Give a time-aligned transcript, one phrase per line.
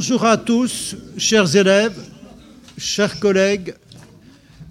[0.00, 1.98] Bonjour à tous, chers élèves,
[2.78, 3.74] chers collègues.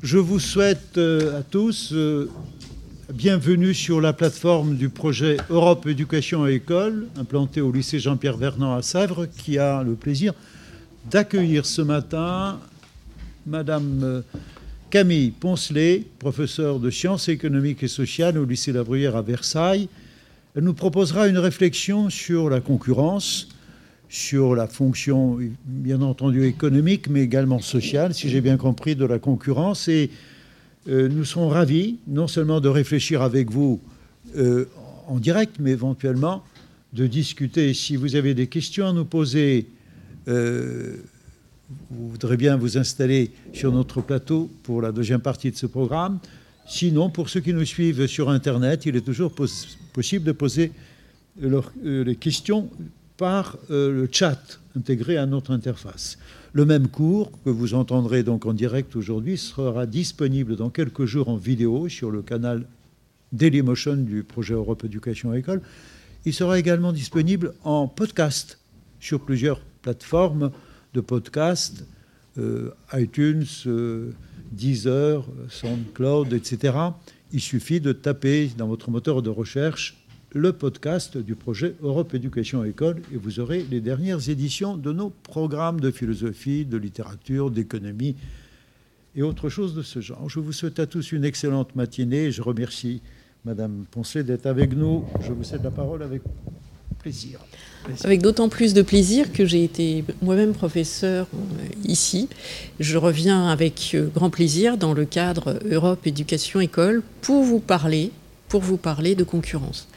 [0.01, 2.31] Je vous souhaite euh, à tous euh,
[3.13, 8.73] bienvenue sur la plateforme du projet Europe Éducation et École, implanté au lycée Jean-Pierre Vernant
[8.73, 10.33] à Sèvres, qui a le plaisir
[11.11, 12.61] d'accueillir ce matin
[13.45, 14.21] Madame euh,
[14.89, 19.89] Camille Poncelet, professeure de sciences économiques et sociales au lycée La Bruyère à Versailles.
[20.55, 23.49] Elle nous proposera une réflexion sur la concurrence,
[24.09, 29.19] sur la fonction, bien entendu, économique, mais également sociale, si j'ai bien compris, de la
[29.19, 29.87] concurrence.
[29.87, 30.09] Et
[30.87, 33.81] euh, nous serons ravis, non seulement de réfléchir avec vous
[34.37, 34.65] euh,
[35.07, 36.43] en direct, mais éventuellement
[36.93, 37.73] de discuter.
[37.73, 39.67] Si vous avez des questions à nous poser,
[40.29, 40.95] euh,
[41.91, 46.19] vous voudrez bien vous installer sur notre plateau pour la deuxième partie de ce programme.
[46.65, 49.33] Sinon, pour ceux qui nous suivent sur Internet, il est toujours
[49.93, 50.71] possible de poser
[51.83, 52.69] les questions
[53.17, 56.17] par euh, le chat intégré à notre interface.
[56.53, 61.29] Le même cours que vous entendrez donc en direct aujourd'hui sera disponible dans quelques jours
[61.29, 62.65] en vidéo sur le canal
[63.33, 65.61] Dailymotion du projet Europe Éducation École.
[66.25, 68.59] Il sera également disponible en podcast
[68.99, 70.51] sur plusieurs plateformes
[70.93, 71.85] de podcast,
[72.37, 74.11] euh, iTunes, euh,
[74.51, 76.77] Deezer, SoundCloud, etc.
[77.33, 79.97] Il suffit de taper dans votre moteur de recherche
[80.31, 85.09] le podcast du projet Europe Éducation École et vous aurez les dernières éditions de nos
[85.09, 88.15] programmes de philosophie, de littérature, d'économie
[89.15, 90.29] et autre chose de ce genre.
[90.29, 93.01] Je vous souhaite à tous une excellente matinée je remercie
[93.45, 95.05] Madame Poncet d'être avec nous.
[95.21, 96.21] Je vous cède la parole avec
[96.99, 97.39] plaisir.
[98.03, 102.27] Avec d'autant plus de plaisir que j'ai été moi-même professeur euh, ici.
[102.81, 108.11] Je reviens avec euh, grand plaisir dans le cadre Europe Éducation École pour vous parler
[108.49, 109.87] pour vous parler de concurrence.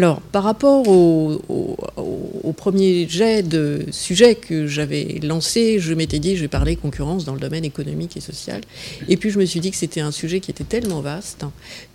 [0.00, 6.40] Alors, par rapport au, premier jet de sujet que j'avais lancé, je m'étais dit, je
[6.40, 8.62] vais parler concurrence dans le domaine économique et social.
[9.08, 11.44] Et puis, je me suis dit que c'était un sujet qui était tellement vaste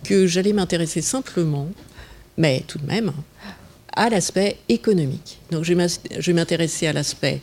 [0.04, 1.68] que j'allais m'intéresser simplement,
[2.38, 3.10] mais tout de même,
[3.92, 5.40] à l'aspect économique.
[5.50, 7.40] Donc, je vais m'intéresser à l'aspect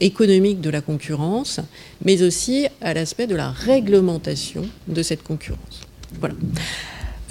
[0.00, 1.60] économique de la concurrence,
[2.02, 5.82] mais aussi à l'aspect de la réglementation de cette concurrence.
[6.18, 6.34] Voilà.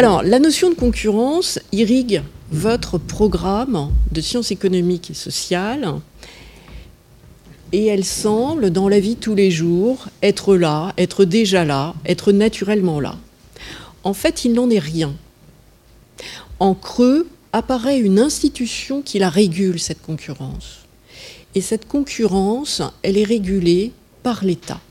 [0.01, 5.93] Alors, la notion de concurrence irrigue votre programme de sciences économiques et sociales
[7.71, 11.93] et elle semble, dans la vie de tous les jours, être là, être déjà là,
[12.03, 13.15] être naturellement là.
[14.03, 15.13] En fait, il n'en est rien.
[16.59, 20.79] En creux apparaît une institution qui la régule, cette concurrence.
[21.53, 23.91] Et cette concurrence, elle est régulée
[24.23, 24.81] par l'État.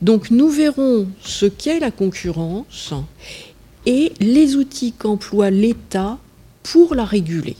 [0.00, 2.94] Donc nous verrons ce qu'est la concurrence
[3.88, 6.18] et les outils qu'emploie l'État
[6.62, 7.56] pour la réguler.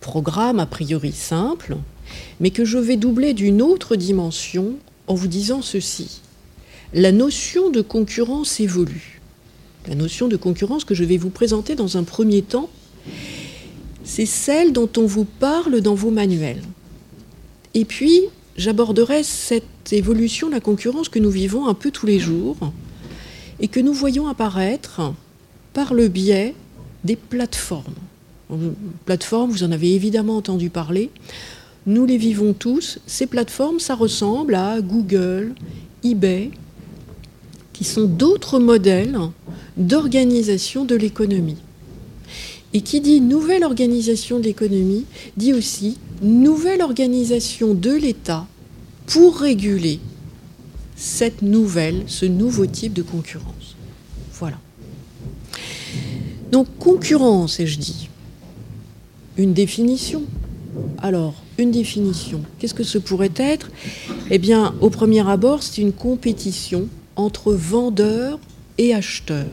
[0.00, 1.76] Programme a priori simple,
[2.40, 4.74] mais que je vais doubler d'une autre dimension
[5.06, 6.20] en vous disant ceci.
[6.92, 9.20] La notion de concurrence évolue.
[9.86, 12.68] La notion de concurrence que je vais vous présenter dans un premier temps,
[14.02, 16.62] c'est celle dont on vous parle dans vos manuels.
[17.74, 18.22] Et puis,
[18.56, 22.56] j'aborderai cette évolution de la concurrence que nous vivons un peu tous les jours,
[23.62, 25.00] et que nous voyons apparaître
[25.72, 26.54] par le biais
[27.04, 27.94] des plateformes.
[29.06, 31.10] Plateformes, vous en avez évidemment entendu parler.
[31.86, 32.98] Nous les vivons tous.
[33.06, 35.54] Ces plateformes, ça ressemble à Google,
[36.04, 36.50] eBay,
[37.72, 39.18] qui sont d'autres modèles
[39.76, 41.56] d'organisation de l'économie.
[42.74, 45.04] Et qui dit nouvelle organisation de l'économie,
[45.36, 48.46] dit aussi nouvelle organisation de l'État
[49.06, 50.00] pour réguler
[50.96, 53.76] cette nouvelle, ce nouveau type de concurrence.
[54.34, 54.58] Voilà.
[56.52, 58.10] Donc concurrence, ai-je dit
[59.38, 60.22] Une définition.
[60.98, 63.70] Alors, une définition, qu'est-ce que ce pourrait être?
[64.30, 68.38] Eh bien, au premier abord, c'est une compétition entre vendeurs
[68.76, 69.46] et acheteurs.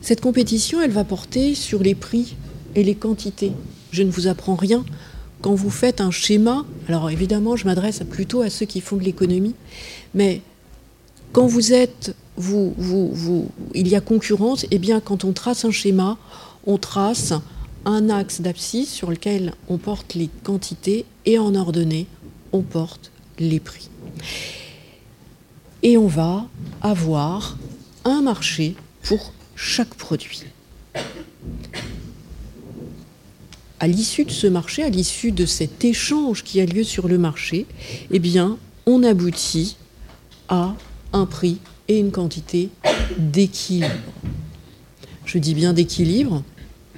[0.00, 2.36] Cette compétition, elle va porter sur les prix
[2.76, 3.52] et les quantités.
[3.90, 4.84] Je ne vous apprends rien
[5.40, 9.02] quand vous faites un schéma, alors évidemment, je m'adresse plutôt à ceux qui font de
[9.02, 9.54] l'économie,
[10.14, 10.40] mais
[11.32, 16.16] quand vous êtes, il y a concurrence, et eh bien quand on trace un schéma,
[16.66, 17.32] on trace
[17.84, 22.06] un axe d'abscisse sur lequel on porte les quantités et en ordonnée,
[22.52, 23.90] on porte les prix.
[25.82, 26.46] Et on va
[26.80, 27.56] avoir
[28.04, 30.44] un marché pour chaque produit
[33.84, 37.18] à l'issue de ce marché, à l'issue de cet échange qui a lieu sur le
[37.18, 37.66] marché,
[38.10, 39.76] eh bien, on aboutit
[40.48, 40.74] à
[41.12, 41.58] un prix
[41.88, 42.70] et une quantité
[43.18, 43.94] d'équilibre.
[45.26, 46.42] Je dis bien d'équilibre,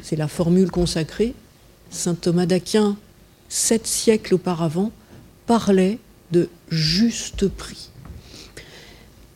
[0.02, 1.34] c'est la formule consacrée.
[1.90, 2.96] Saint Thomas d'Aquin
[3.48, 4.92] sept siècles auparavant,
[5.46, 5.98] parlait
[6.32, 7.90] de juste prix.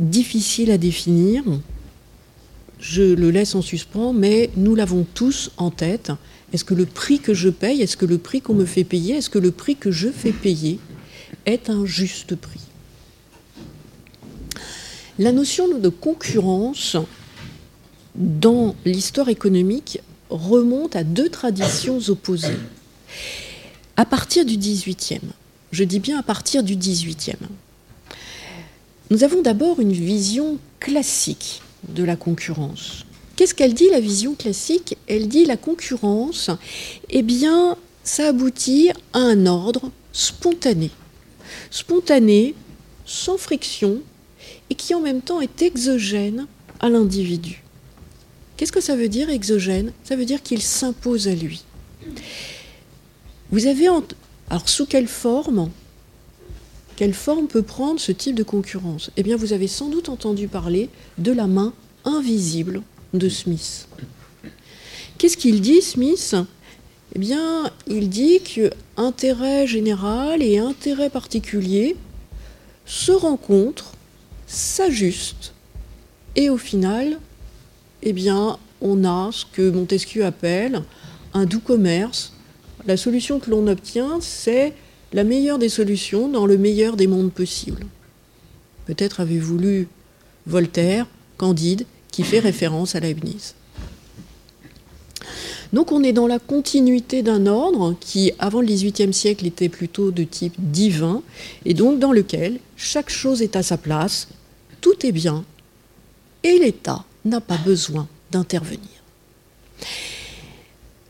[0.01, 1.45] Difficile à définir,
[2.79, 6.11] je le laisse en suspens, mais nous l'avons tous en tête.
[6.53, 9.17] Est-ce que le prix que je paye, est-ce que le prix qu'on me fait payer,
[9.17, 10.81] est-ce que le prix que je fais payer
[11.47, 12.61] est un juste prix?
[15.21, 16.97] La notion de concurrence
[18.15, 20.01] dans l'histoire économique
[20.31, 22.57] remonte à deux traditions opposées.
[23.99, 25.21] À partir du XVIIIe,
[25.73, 27.37] je dis bien à partir du XVIIIe,
[29.11, 33.05] nous avons d'abord une vision classique de la concurrence.
[33.37, 34.97] Qu'est-ce qu'elle dit, la vision classique?
[35.07, 36.49] Elle dit la concurrence,
[37.11, 40.91] eh bien, ça aboutit à un ordre spontané.
[41.71, 42.55] Spontané,
[43.05, 44.01] sans friction,
[44.71, 46.47] et qui en même temps est exogène
[46.81, 47.63] à l'individu.
[48.57, 49.93] Qu'est-ce que ça veut dire exogène?
[50.05, 51.65] Ça veut dire qu'il s'impose à lui.
[53.51, 55.71] Vous avez alors sous quelle forme?
[56.97, 59.11] Quelle forme peut prendre ce type de concurrence?
[59.17, 61.73] Eh bien, vous avez sans doute entendu parler de la main
[62.05, 62.83] invisible
[63.15, 63.89] de Smith.
[65.17, 66.37] Qu'est-ce qu'il dit, Smith?
[67.15, 71.97] Eh bien, il dit que intérêt général et intérêt particulier
[72.85, 73.93] se rencontrent,
[74.51, 75.55] s'ajustent,
[76.35, 77.19] et au final,
[78.03, 80.83] eh bien, on a ce que Montesquieu appelle
[81.35, 82.33] un doux commerce.
[82.87, 84.73] La solution que l'on obtient, c'est
[85.13, 87.87] la meilleure des solutions dans le meilleur des mondes possibles.
[88.87, 89.89] Peut-être avez-vous lu
[90.47, 91.07] Voltaire,
[91.37, 93.55] Candide, qui fait référence à Leibniz.
[95.73, 100.11] Donc on est dans la continuité d'un ordre qui, avant le XVIIIe siècle, était plutôt
[100.11, 101.23] de type divin,
[101.65, 104.27] et donc dans lequel chaque chose est à sa place,
[104.81, 105.45] tout est bien,
[106.43, 108.89] et l'État n'a pas besoin d'intervenir.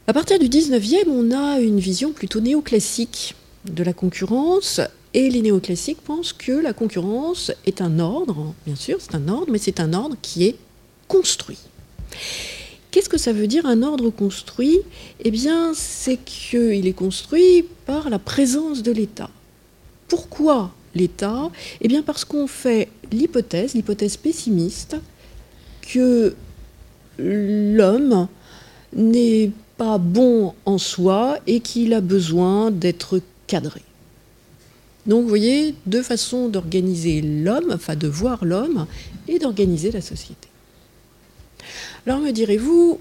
[0.06, 3.34] À partir du XIXe, on a une vision plutôt néoclassique
[3.64, 4.80] de la concurrence,
[5.14, 9.50] et les néoclassiques pensent que la concurrence est un ordre, bien sûr, c'est un ordre,
[9.50, 10.56] mais c'est un ordre qui est
[11.08, 11.58] construit.
[12.90, 14.80] Qu'est-ce que ça veut dire un ordre construit?
[15.20, 19.30] Eh bien, c'est qu'il est construit par la présence de l'État.
[20.08, 20.72] Pourquoi?
[20.94, 21.50] l'État
[21.80, 24.96] Eh bien, parce qu'on fait l'hypothèse, l'hypothèse pessimiste,
[25.82, 26.34] que
[27.18, 28.28] l'homme
[28.94, 33.82] n'est pas bon en soi et qu'il a besoin d'être cadré.
[35.06, 38.86] Donc vous voyez, deux façons d'organiser l'homme, enfin de voir l'homme
[39.28, 40.48] et d'organiser la société.
[42.06, 43.00] Alors me direz-vous,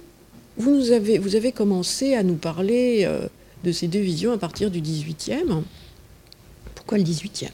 [0.58, 3.28] vous, avez, commencé à nous parler euh,
[3.64, 5.62] de ces deux visions à partir du 18e.
[6.76, 7.50] Pourquoi le 18e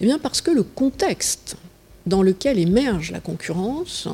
[0.00, 1.56] Eh bien parce que le contexte
[2.06, 4.08] dans lequel émerge la concurrence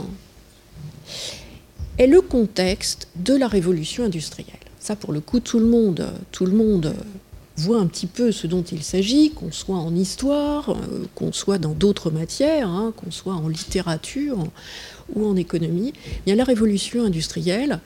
[1.99, 4.59] est le contexte de la révolution industrielle.
[4.81, 6.95] Ça, pour le coup, tout le monde, tout le monde
[7.57, 11.59] voit un petit peu ce dont il s'agit, qu'on soit en histoire, euh, qu'on soit
[11.59, 14.39] dans d'autres matières, hein, qu'on soit en littérature
[15.15, 15.93] ou en économie,
[16.27, 17.81] y a la révolution industrielle,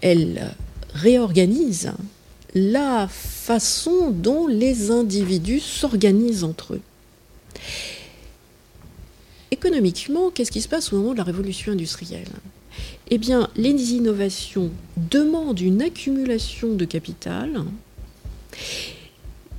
[0.00, 0.54] elle
[0.94, 1.92] réorganise
[2.54, 6.80] la façon dont les individus s'organisent entre eux.
[9.50, 12.30] Économiquement, qu'est-ce qui se passe au moment de la révolution industrielle?
[13.10, 17.64] Eh bien, les innovations demandent une accumulation de capital.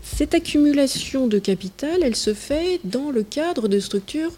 [0.03, 4.33] Cette accumulation de capital, elle se fait dans le cadre de structures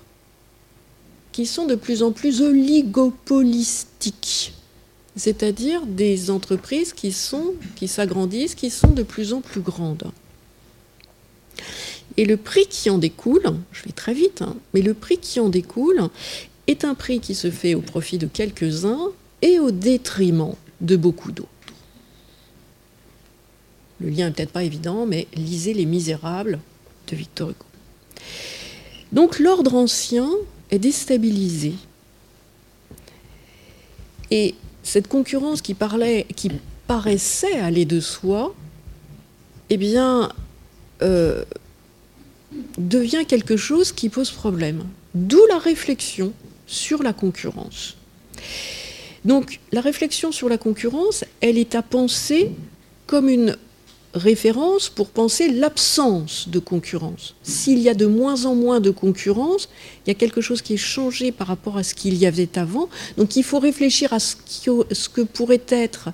[1.31, 4.53] qui sont de plus en plus oligopolistiques,
[5.17, 10.11] c'est-à-dire des entreprises qui sont qui s'agrandissent, qui sont de plus en plus grandes.
[12.15, 15.39] Et le prix qui en découle, je vais très vite, hein, mais le prix qui
[15.39, 16.09] en découle
[16.67, 21.31] est un prix qui se fait au profit de quelques-uns et au détriment de beaucoup
[21.31, 21.49] d'autres.
[23.99, 26.59] Le lien n'est peut-être pas évident, mais lisez Les Misérables
[27.07, 27.65] de Victor Hugo.
[29.11, 30.29] Donc l'ordre ancien
[30.69, 31.73] est déstabilisé.
[34.29, 34.55] Et
[34.87, 35.75] cette concurrence qui,
[36.87, 38.55] paraissait aller de soi,
[39.69, 39.77] eh
[41.01, 41.43] euh,
[42.77, 44.85] devient quelque chose qui pose problème.
[45.13, 46.31] D'où la réflexion
[46.67, 47.97] sur la concurrence.
[49.25, 52.51] Donc la réflexion sur la concurrence, elle est à penser
[53.07, 53.57] comme une
[54.13, 57.35] référence pour penser l'absence de concurrence.
[57.43, 59.69] S'il y a de moins en moins de concurrence,
[60.05, 62.57] il y a quelque chose qui est changé par rapport à ce qu'il y avait
[62.57, 62.89] avant.
[63.17, 64.35] Donc il faut réfléchir à ce,
[65.09, 66.09] que pourrait être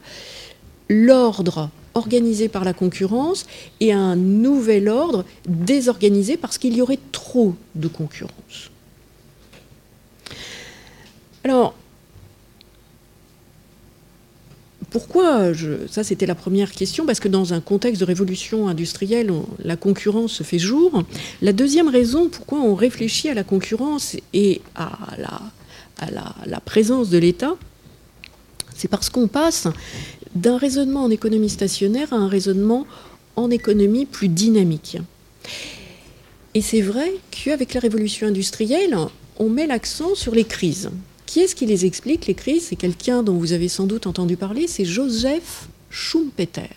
[0.89, 3.45] l'ordre organisé par la concurrence
[3.79, 8.71] et un nouvel ordre désorganisé parce qu'il y aurait trop de concurrence.
[11.43, 11.75] Alors,
[14.93, 15.51] pourquoi
[15.89, 20.33] Ça, c'était la première question, parce que dans un contexte de révolution industrielle, la concurrence
[20.33, 21.03] se fait jour.
[21.41, 27.55] La deuxième raison, pourquoi on réfléchit à la concurrence et à la présence de l'État,
[28.75, 29.67] c'est parce qu'on passe
[30.35, 32.85] d'un raisonnement en économie stationnaire à un raisonnement
[33.35, 34.97] en économie plus dynamique.
[36.53, 38.95] Et c'est vrai qu'avec la révolution industrielle,
[39.37, 40.91] on met l'accent sur les crises.
[41.33, 42.67] Qui est-ce qui les explique, les crises?
[42.67, 46.69] C'est quelqu'un dont vous avez sans doute entendu parler, c'est Joseph Schumpeter.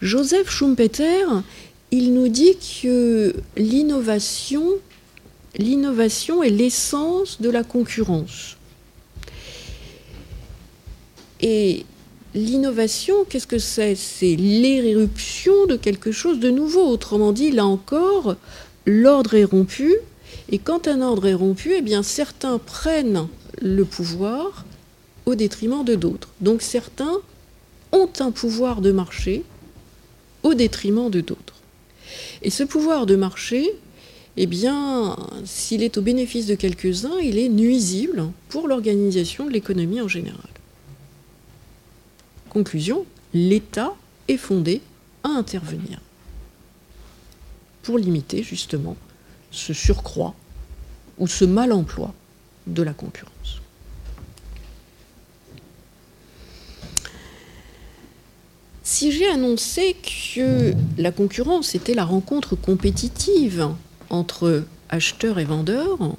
[0.00, 1.24] Joseph Schumpeter,
[1.90, 4.64] il nous dit que l'innovation,
[5.56, 8.56] l'innovation est l'essence de la concurrence.
[11.40, 11.84] Et
[12.36, 13.96] l'innovation, qu'est-ce que c'est?
[13.96, 16.86] C'est l'éruption de quelque chose de nouveau.
[16.86, 18.36] Autrement dit, là encore,
[18.86, 19.96] l'ordre est rompu.
[20.48, 23.26] Et quand un ordre est rompu, eh bien, certains prennent
[23.60, 24.64] le pouvoir
[25.26, 26.28] au détriment de d'autres.
[26.40, 27.18] Donc certains
[27.92, 29.44] ont un pouvoir de marché
[30.42, 31.54] au détriment de d'autres.
[32.42, 33.72] Et ce pouvoir de marché,
[34.36, 40.00] eh bien, s'il est au bénéfice de quelques-uns, il est nuisible pour l'organisation de l'économie
[40.00, 40.48] en général.
[42.48, 43.94] Conclusion, l'État
[44.28, 44.80] est fondé
[45.24, 46.00] à intervenir
[47.82, 48.96] pour limiter justement
[49.50, 50.34] ce surcroît
[51.18, 52.14] ou ce mal emploi
[52.66, 53.37] de la concurrence.
[58.98, 63.68] Si j'ai annoncé que la concurrence était la rencontre compétitive
[64.10, 66.16] entre acheteurs et vendeurs,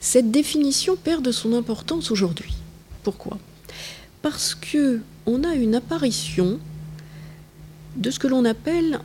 [0.00, 2.52] cette définition perd de son importance aujourd'hui.
[3.02, 3.38] Pourquoi?
[4.20, 6.60] Parce que on a une apparition
[7.96, 9.00] de ce que l'on appelle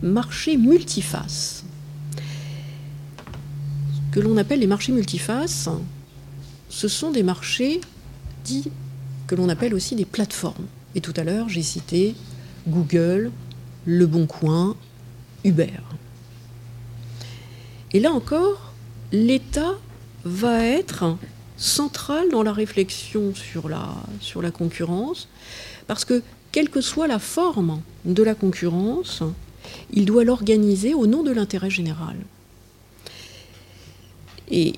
[0.00, 1.64] marché multiface.
[3.92, 5.68] Ce que l'on appelle les marchés multifaces,
[6.70, 7.82] ce sont des marchés
[8.42, 8.70] dits
[9.26, 10.64] que l'on appelle aussi des plateformes.
[10.96, 12.14] Et tout à l'heure, j'ai cité
[12.66, 13.30] Google,
[13.84, 14.74] Le Bon Coin,
[15.44, 15.78] Uber.
[17.92, 18.72] Et là encore,
[19.12, 19.74] l'État
[20.24, 21.18] va être
[21.58, 25.28] centrale dans la réflexion sur la, concurrence,
[25.86, 29.22] parce que quelle que soit la forme de la concurrence,
[29.92, 32.16] il doit l'organiser au nom de l'intérêt général.
[34.50, 34.72] Et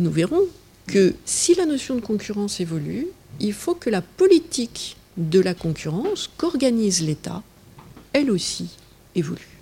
[0.00, 0.42] nous verrons
[0.88, 3.06] que si la notion de concurrence évolue,
[3.38, 7.42] il faut que la politique de la concurrence qu'organise l'État,
[8.12, 8.70] elle aussi,
[9.14, 9.58] évolue.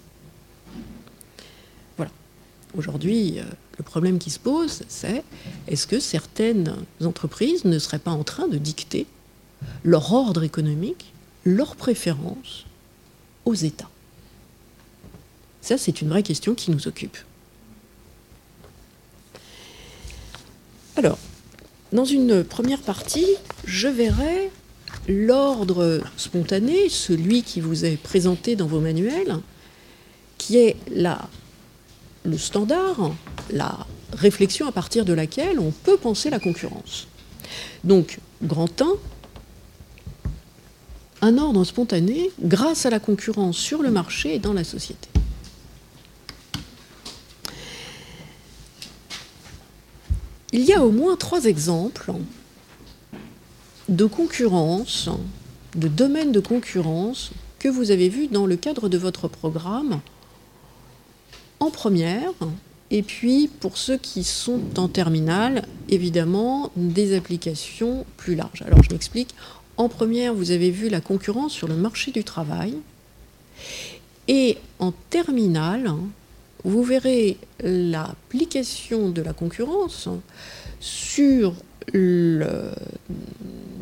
[1.96, 2.12] Voilà.
[2.76, 3.44] Aujourd'hui, euh,
[3.78, 5.24] le problème qui se pose, c'est
[5.66, 9.06] est-ce que certaines entreprises ne seraient pas en train de dicter
[9.84, 11.12] leur ordre économique,
[11.44, 12.66] leurs préférences
[13.44, 13.90] aux États?
[15.60, 17.16] Ça, c'est une vraie question qui nous occupe.
[20.96, 21.18] Alors,
[21.92, 23.26] dans une première partie,
[23.64, 24.50] je verrai
[25.08, 29.38] l'ordre spontané, celui qui vous est présenté dans vos manuels,
[30.36, 30.76] qui est
[32.24, 33.12] le standard,
[33.50, 37.08] la réflexion à partir de laquelle on peut penser la concurrence.
[37.84, 38.86] Donc, grand 1,
[41.22, 45.08] un ordre spontané grâce à la concurrence sur le marché et dans la société.
[50.52, 52.12] Il y a au moins trois exemples
[53.88, 55.08] de concurrence,
[55.74, 60.00] de domaines de concurrence que vous avez vus dans le cadre de votre programme
[61.60, 62.32] en première,
[62.90, 68.62] et puis pour ceux qui sont en terminale, évidemment, des applications plus larges.
[68.62, 69.34] Alors je m'explique.
[69.76, 72.74] En première, vous avez vu la concurrence sur le marché du travail.
[74.28, 75.92] Et en terminale,
[76.64, 80.08] vous verrez l'application de la concurrence
[80.80, 81.54] sur
[81.92, 82.70] le,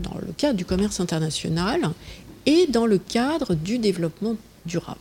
[0.03, 1.91] dans le cadre du commerce international
[2.45, 4.99] et dans le cadre du développement durable.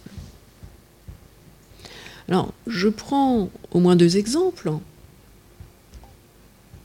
[2.27, 4.71] Alors, je prends au moins deux exemples.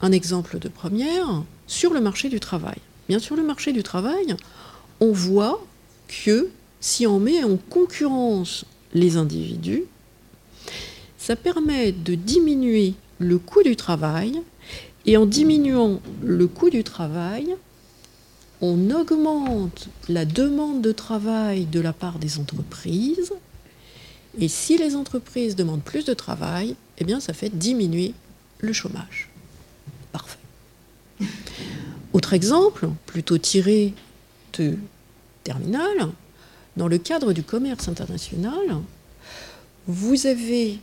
[0.02, 2.76] Un exemple de première, sur le marché du travail.
[3.08, 4.36] Bien sûr, le marché du travail,
[5.00, 5.64] on voit
[6.24, 9.84] que si on met en concurrence les individus,
[11.30, 14.42] ça permet de diminuer le coût du travail,
[15.06, 17.54] et en diminuant le coût du travail,
[18.60, 23.32] on augmente la demande de travail de la part des entreprises,
[24.40, 28.12] et si les entreprises demandent plus de travail, eh bien, ça fait diminuer
[28.58, 29.28] le chômage.
[30.10, 30.40] Parfait.
[32.12, 33.94] Autre exemple, plutôt tiré
[34.58, 34.74] de
[35.44, 36.08] terminal,
[36.76, 38.78] dans le cadre du commerce international,
[39.86, 40.80] vous avez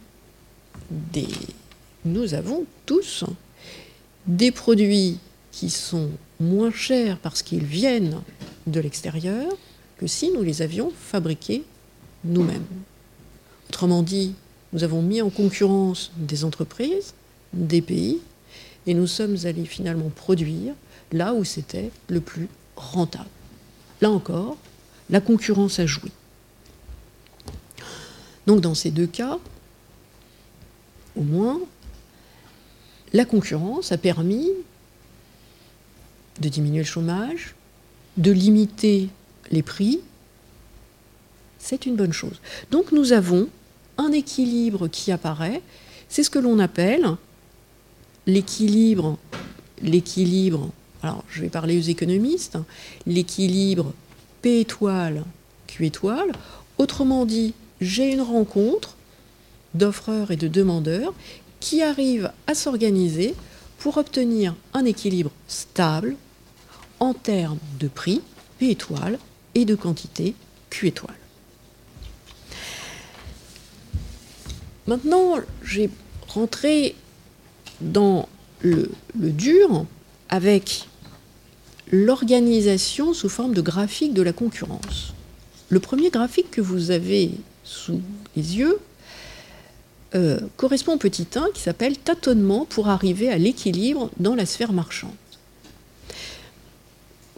[2.06, 3.24] Nous avons tous
[4.26, 5.18] des produits
[5.52, 8.22] qui sont moins chers parce qu'ils viennent
[8.68, 9.52] de l'extérieur
[9.98, 11.64] que si nous les avions fabriqués
[12.24, 12.66] nous-mêmes.
[13.70, 14.34] Autrement dit,
[14.74, 17.14] nous avons mis en concurrence des entreprises,
[17.54, 18.20] des pays,
[18.86, 20.74] et nous sommes allés finalement produire
[21.12, 23.30] là où c'était le plus rentable.
[24.02, 24.58] Là encore,
[25.10, 26.12] la concurrence a joué.
[28.46, 29.40] Donc dans ces deux cas,
[31.18, 31.60] au moins,
[33.14, 34.50] la concurrence a permis
[36.40, 37.56] de diminuer le chômage,
[38.18, 39.10] de limiter
[39.52, 40.00] les prix.
[41.58, 42.40] C'est une bonne chose.
[42.72, 43.48] Donc nous avons
[43.98, 45.62] un équilibre qui apparaît.
[46.10, 47.16] C'est ce que l'on appelle
[48.26, 49.18] l'équilibre,
[49.82, 50.70] l'équilibre,
[51.02, 52.58] alors je vais parler aux économistes,
[53.06, 53.94] l'équilibre
[54.42, 55.24] P étoile,
[55.68, 56.32] Q étoile.
[56.78, 58.97] Autrement dit, j'ai une rencontre
[59.74, 61.14] d'offreurs et de demandeurs
[61.60, 63.36] qui arrivent à s'organiser
[63.80, 66.16] pour obtenir un équilibre stable
[67.00, 68.22] en termes de prix,
[68.60, 69.20] P étoile,
[69.56, 70.36] et de quantité,
[70.70, 71.16] Q étoile.
[74.88, 75.90] Maintenant, j'ai
[76.28, 76.96] rentré
[77.82, 78.28] dans
[78.62, 79.86] le, le dur
[80.30, 80.88] avec
[81.92, 85.14] l'organisation sous forme de graphique de la concurrence.
[85.70, 87.32] Le premier graphique que vous avez
[87.64, 88.02] sous
[88.36, 88.80] les yeux
[90.16, 94.72] euh, correspond au petit 1 qui s'appelle tâtonnement pour arriver à l'équilibre dans la sphère
[94.72, 95.12] marchande.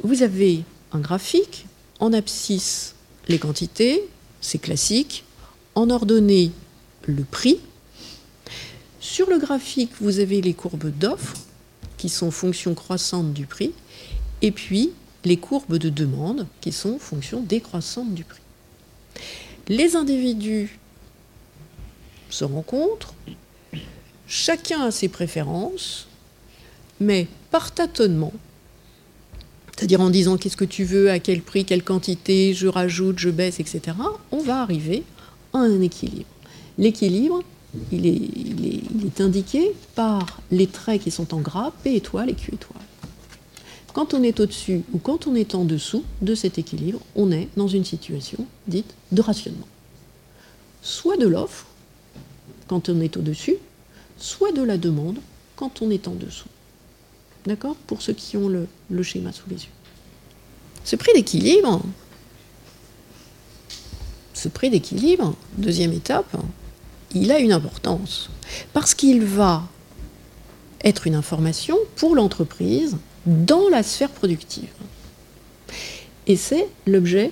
[0.03, 1.65] Vous avez un graphique,
[1.99, 2.95] en abscisse
[3.27, 4.07] les quantités,
[4.41, 5.25] c'est classique,
[5.75, 6.51] en ordonnée
[7.05, 7.59] le prix.
[8.99, 11.37] Sur le graphique, vous avez les courbes d'offres,
[11.97, 13.71] qui sont fonction croissante du prix,
[14.41, 14.91] et puis
[15.25, 18.41] les courbes de demande, qui sont fonction décroissante du prix.
[19.67, 20.78] Les individus
[22.29, 23.13] se rencontrent,
[24.27, 26.07] chacun a ses préférences,
[26.99, 28.33] mais par tâtonnement,
[29.75, 33.29] c'est-à-dire en disant qu'est-ce que tu veux, à quel prix, quelle quantité, je rajoute, je
[33.29, 33.95] baisse, etc.,
[34.31, 35.03] on va arriver
[35.53, 36.27] à un équilibre.
[36.77, 37.43] L'équilibre,
[37.91, 42.81] il est, indiqué par les traits qui sont en gras, P étoile et Q étoile.
[43.93, 47.47] Quand on est au-dessus ou quand on est en dessous de cet équilibre, on est
[47.57, 49.67] dans une situation dite de rationnement.
[50.81, 51.65] Soit de l'offre,
[52.69, 53.57] quand on est au-dessus,
[54.17, 55.17] soit de la demande
[55.55, 56.47] quand on est en dessous.
[57.45, 57.75] D'accord?
[57.87, 59.71] Pour ceux qui ont le, schéma sous les yeux.
[60.83, 61.81] Ce prix d'équilibre,
[64.33, 66.37] ce prix d'équilibre, deuxième étape,
[67.13, 68.29] il a une importance
[68.71, 69.63] parce qu'il va
[70.83, 74.69] être une information pour l'entreprise dans la sphère productive.
[76.27, 77.31] Et c'est l'objet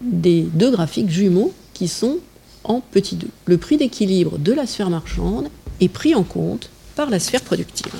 [0.00, 2.20] des deux graphiques jumeaux qui sont
[2.64, 3.28] en petit 2.
[3.46, 5.48] Le prix d'équilibre de la sphère marchande
[5.80, 7.94] est pris en compte par la sphère productive.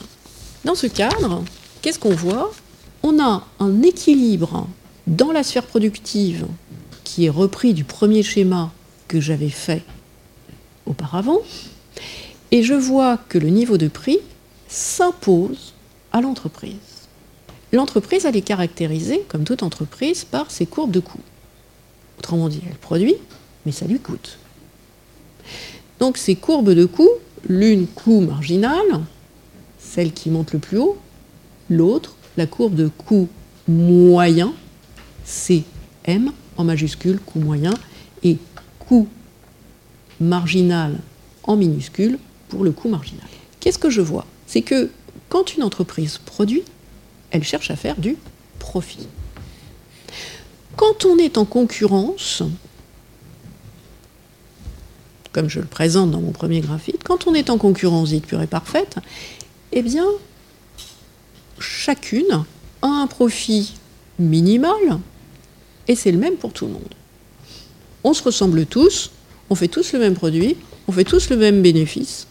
[0.65, 1.43] Dans ce cadre,
[1.81, 2.53] qu'est-ce qu'on voit?
[3.03, 4.69] On a un équilibre
[5.07, 6.47] dans la sphère productive
[7.05, 8.73] qui est repris du premier schéma
[9.09, 9.83] que j'avais fait
[10.87, 11.41] auparavant,
[12.51, 14.19] et je vois que le niveau de prix
[14.69, 15.75] s'impose
[16.13, 16.77] à l'entreprise.
[17.73, 21.21] L'entreprise, elle est caractérisée, comme toute entreprise, par ses courbes de coûts.
[22.19, 23.17] Autrement dit, elle produit,
[23.65, 24.39] mais ça lui coûte.
[26.01, 27.11] Donc ces courbes de coûts,
[27.49, 28.85] l'une coût marginal,
[29.79, 30.99] celle qui monte le plus haut,
[31.71, 33.29] l'autre, la courbe de coût
[33.69, 34.53] moyen,
[35.25, 37.75] CM en majuscule, coût moyen,
[38.23, 38.39] et
[38.79, 39.09] coût
[40.21, 40.99] marginal
[41.45, 43.27] en minuscule pour le coût marginal.
[43.61, 44.27] Qu'est-ce que je vois?
[44.47, 44.91] C'est que
[45.29, 46.63] quand une entreprise produit,
[47.31, 48.17] elle cherche à faire du
[48.59, 49.07] profit.
[50.77, 52.43] Quand on est en concurrence,
[55.33, 58.43] comme je le présente dans mon premier graphique, quand on est en concurrence dite pure
[58.43, 58.97] et parfaite,
[59.73, 60.07] eh bien,
[61.59, 62.45] chacune
[62.83, 63.75] a un profit
[64.19, 65.01] minimal
[65.89, 66.95] et c'est le même pour tout le monde.
[68.05, 69.11] On se ressemble tous,
[69.51, 72.27] on fait tous le même produit, on fait tous le même bénéfice.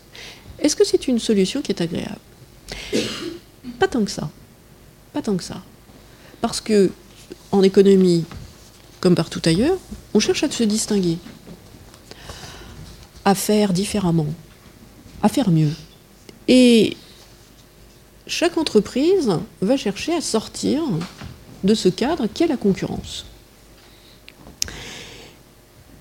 [0.59, 2.19] Est-ce que c'est une solution qui est agréable?
[3.79, 4.29] Pas tant que ça.
[5.13, 5.61] Pas tant que ça.
[6.39, 6.91] Parce que
[7.51, 8.25] en économie,
[8.99, 9.77] comme partout ailleurs,
[10.13, 11.17] on cherche à se distinguer
[13.25, 14.27] à faire différemment,
[15.21, 15.71] à faire mieux.
[16.47, 16.97] Et
[18.27, 19.31] chaque entreprise
[19.61, 20.81] va chercher à sortir
[21.63, 23.25] de ce cadre qu'est la concurrence.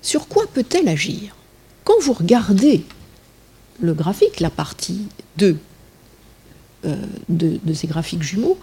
[0.01, 1.35] Sur quoi peut-elle agir?
[1.83, 2.83] Quand vous regardez
[3.79, 5.01] le graphique, la partie
[5.37, 5.57] 2
[6.85, 6.95] euh,
[7.29, 8.57] de ces graphiques jumeaux,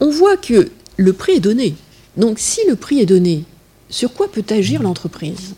[0.00, 1.74] on voit que le prix est donné.
[2.16, 3.44] Donc si le prix est donné,
[3.90, 5.54] sur quoi peut agir l'entreprise?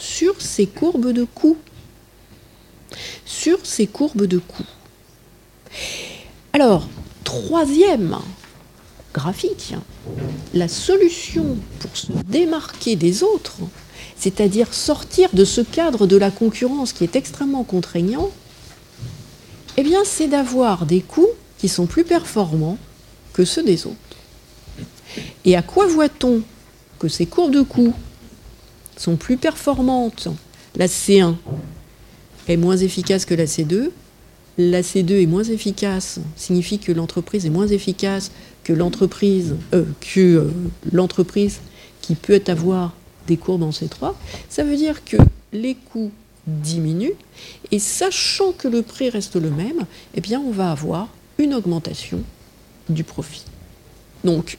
[0.00, 1.58] Sur ces courbes de coûts.
[3.24, 4.64] Sur ces courbes de coûts.
[6.52, 6.88] Alors,
[7.24, 8.18] troisième
[9.14, 9.74] graphique,
[10.54, 13.58] la solution pour se démarquer des autres,
[14.16, 18.30] c'est-à-dire sortir de ce cadre de la concurrence qui est extrêmement contraignant,
[19.76, 22.78] eh bien, c'est d'avoir des coûts qui sont plus performants
[23.32, 23.96] que ceux des autres.
[25.44, 26.42] Et à quoi voit-on
[26.98, 27.94] que ces courbes de coûts
[29.00, 30.28] sont plus performantes
[30.76, 31.34] La C1
[32.48, 33.90] est moins efficace que la C2.
[34.58, 38.30] La C2 est moins efficace, signifie que l'entreprise est moins efficace
[38.62, 40.50] que l'entreprise euh, que euh,
[40.92, 41.60] l'entreprise
[42.02, 42.92] qui peut avoir
[43.26, 44.12] des courbes en C3.
[44.50, 45.16] Ça veut dire que
[45.52, 46.10] les coûts
[46.46, 47.14] diminuent
[47.70, 51.08] et sachant que le prix reste le même, eh bien on va avoir
[51.38, 52.22] une augmentation
[52.90, 53.44] du profit.
[54.24, 54.58] Donc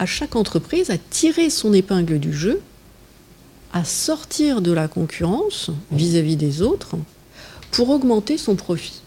[0.00, 2.60] à chaque entreprise à tirer son épingle du jeu,
[3.72, 6.96] à sortir de la concurrence vis-à-vis des autres
[7.70, 9.02] pour augmenter son profit.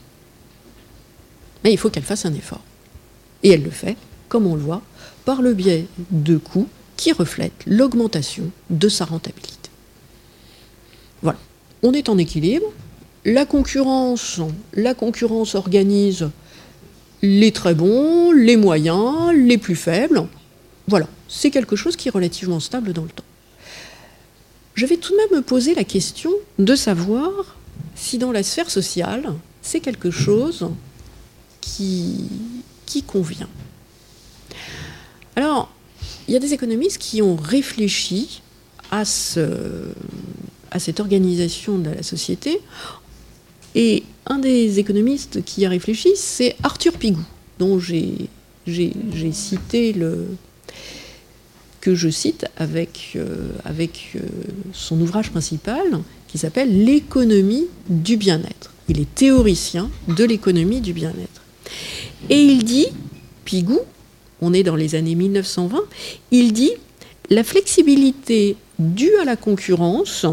[1.63, 2.61] Mais il faut qu'elle fasse un effort.
[3.43, 3.97] Et elle le fait,
[4.29, 4.81] comme on le voit,
[5.25, 9.69] par le biais de coûts qui reflètent l'augmentation de sa rentabilité.
[11.21, 11.39] Voilà,
[11.83, 12.65] on est en équilibre.
[13.25, 14.39] La concurrence,
[14.73, 16.29] la concurrence organise
[17.21, 20.27] les très bons, les moyens, les plus faibles.
[20.87, 23.23] Voilà, c'est quelque chose qui est relativement stable dans le temps.
[24.81, 27.55] Je vais tout de même me poser la question de savoir
[27.93, 30.71] si dans la sphère sociale, c'est quelque chose
[31.61, 32.27] qui,
[33.05, 33.47] convient.
[35.35, 35.71] Alors,
[36.27, 38.41] il y a des économistes qui ont réfléchi
[38.89, 39.39] à cette
[40.99, 42.59] organisation de la société.
[43.75, 47.21] Et un des économistes qui a réfléchi, c'est Arthur Pigou,
[47.59, 48.29] dont j'ai
[49.31, 50.25] cité le,
[51.81, 54.19] que je cite avec, euh, euh,
[54.71, 58.71] son ouvrage principal qui s'appelle L'économie du bien-être.
[58.87, 61.41] Il est théoricien de l'économie du bien-être.
[62.29, 62.87] Et il dit,
[63.43, 63.79] Pigou,
[64.41, 65.79] on est dans les années 1920,
[66.31, 66.71] il dit
[67.29, 70.25] la flexibilité due à la concurrence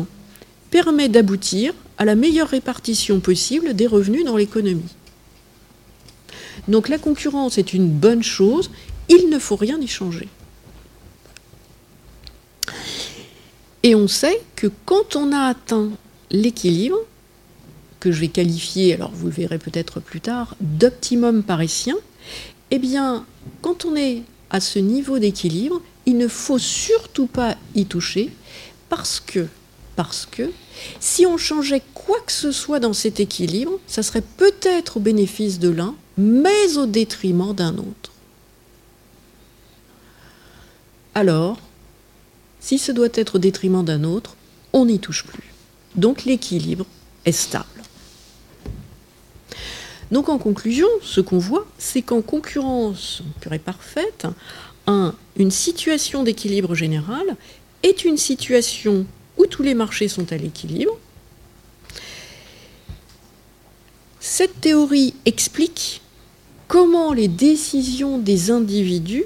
[0.70, 4.94] permet d'aboutir à la meilleure répartition possible des revenus dans l'économie.
[6.68, 8.70] Donc la concurrence est une bonne chose,
[9.08, 10.28] il ne faut rien y changer.
[13.82, 15.90] Et on sait que quand on a atteint
[16.30, 16.98] l'équilibre,
[18.00, 21.96] que je vais qualifier, alors vous le verrez peut-être plus tard, d'optimum parisien,
[22.70, 23.24] eh bien,
[23.62, 28.30] quand on est à ce niveau d'équilibre, il ne faut surtout pas y toucher
[28.88, 29.46] parce que,
[29.96, 30.50] parce que,
[31.00, 35.58] si on changeait quoi que ce soit dans cet équilibre, ça serait peut-être au bénéfice
[35.58, 38.12] de l'un, mais au détriment d'un autre.
[41.14, 41.58] Alors,
[42.60, 44.36] si ce doit être au détriment d'un autre,
[44.72, 45.52] on n'y touche plus.
[45.94, 46.86] Donc l'équilibre
[47.24, 47.64] est stable.
[50.10, 54.26] Donc en conclusion, ce qu'on voit, c'est qu'en concurrence pure et parfaite,
[55.36, 57.36] une situation d'équilibre général
[57.82, 59.04] est une situation
[59.36, 60.96] où tous les marchés sont à l'équilibre.
[64.20, 66.00] Cette théorie explique
[66.68, 69.24] comment les décisions des individus,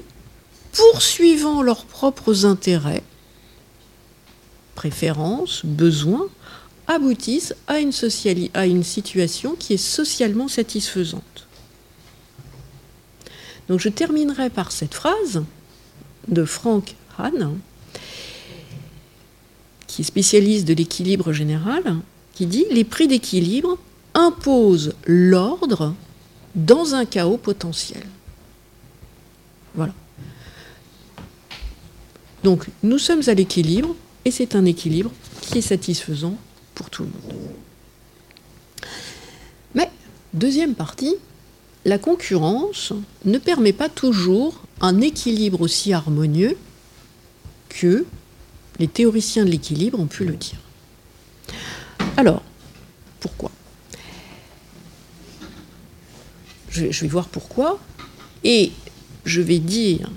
[0.72, 3.02] poursuivant leurs propres intérêts,
[4.74, 6.28] préférences, besoins,
[6.86, 7.92] aboutissent à une,
[8.54, 11.46] à une situation qui est socialement satisfaisante.
[13.68, 15.44] Donc je terminerai par cette phrase
[16.28, 17.58] de Frank Hahn,
[19.86, 21.96] qui est spécialiste de l'équilibre général,
[22.34, 23.78] qui dit Les prix d'équilibre
[24.14, 25.94] imposent l'ordre
[26.54, 28.04] dans un chaos potentiel.
[29.74, 29.94] Voilà.
[32.44, 36.36] Donc nous sommes à l'équilibre et c'est un équilibre qui est satisfaisant
[36.74, 37.40] pour tout le monde.
[39.74, 39.90] Mais,
[40.32, 41.16] deuxième partie,
[41.84, 42.92] la concurrence
[43.24, 46.56] ne permet pas toujours un équilibre aussi harmonieux
[47.68, 48.06] que
[48.78, 50.58] les théoriciens de l'équilibre ont pu le dire.
[52.16, 52.42] Alors,
[53.20, 53.50] pourquoi?
[56.70, 57.78] Je, vais voir pourquoi,
[58.44, 58.72] et
[59.24, 60.10] je vais dire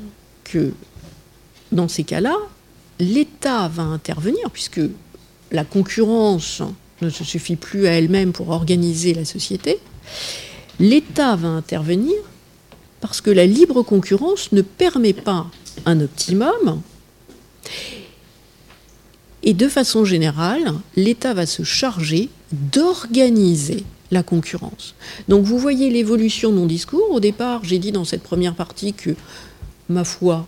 [0.46, 0.72] que
[1.72, 2.38] dans ces cas-là,
[3.00, 4.82] l'État va intervenir, puisque
[5.52, 6.62] la concurrence
[7.02, 9.80] ne se suffit plus à elle-même pour organiser la société,
[10.80, 12.16] l'État va intervenir
[13.02, 15.48] parce que la libre concurrence ne permet pas
[15.86, 16.82] un optimum.
[19.44, 24.96] Et de façon générale, l'État va se charger d'organiser la concurrence.
[25.28, 27.12] Donc vous voyez l'évolution de mon discours.
[27.12, 29.16] Au départ, j'ai dit dans cette première partie que,
[29.90, 30.48] ma foi,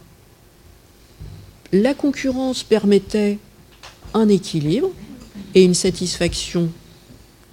[1.71, 3.39] la concurrence permettait
[4.13, 4.91] un équilibre
[5.53, 6.69] et une satisfaction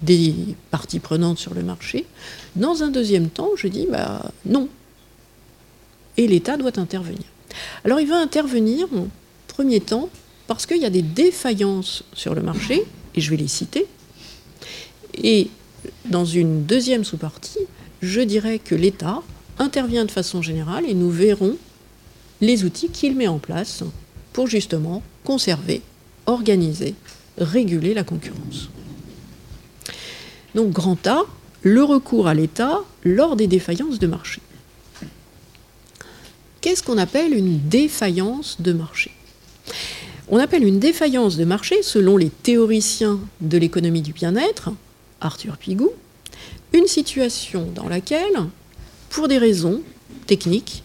[0.01, 0.33] des
[0.71, 2.05] parties prenantes sur le marché.
[2.55, 4.69] Dans un deuxième temps, je dis bah non,
[6.17, 7.23] et l'État doit intervenir.
[7.83, 9.07] Alors il va intervenir en
[9.47, 10.09] premier temps
[10.47, 12.83] parce qu'il y a des défaillances sur le marché,
[13.15, 13.87] et je vais les citer.
[15.23, 15.49] Et
[16.05, 17.59] dans une deuxième sous-partie,
[18.01, 19.21] je dirais que l'État
[19.57, 21.57] intervient de façon générale et nous verrons
[22.41, 23.83] les outils qu'il met en place
[24.35, 25.81] pour justement conserver,
[26.25, 26.93] organiser,
[27.37, 28.67] réguler la concurrence.
[30.55, 31.23] Donc grand A,
[31.61, 34.41] le recours à l'État lors des défaillances de marché.
[36.59, 39.11] Qu'est-ce qu'on appelle une défaillance de marché?
[40.27, 44.69] On appelle une défaillance de marché, selon les théoriciens de l'économie du bien-être,
[45.21, 45.91] Arthur Pigou,
[46.73, 48.35] une situation dans laquelle,
[49.09, 49.81] pour des raisons
[50.27, 50.83] techniques,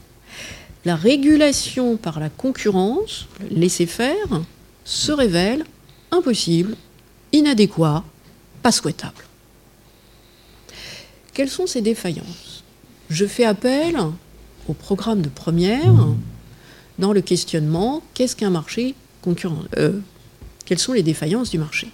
[0.84, 4.42] la régulation par la concurrence, le laisser-faire,
[4.84, 5.64] se révèle
[6.10, 6.76] impossible,
[7.32, 8.04] inadéquat,
[8.62, 9.24] pas souhaitable.
[11.34, 12.64] Quelles sont ces défaillances?
[13.08, 13.96] Je fais appel
[14.68, 16.06] au programme de première
[16.98, 19.98] dans le questionnement qu'est-ce qu'un marché concurrent euh,
[20.64, 21.88] Quelles sont les défaillances du marché?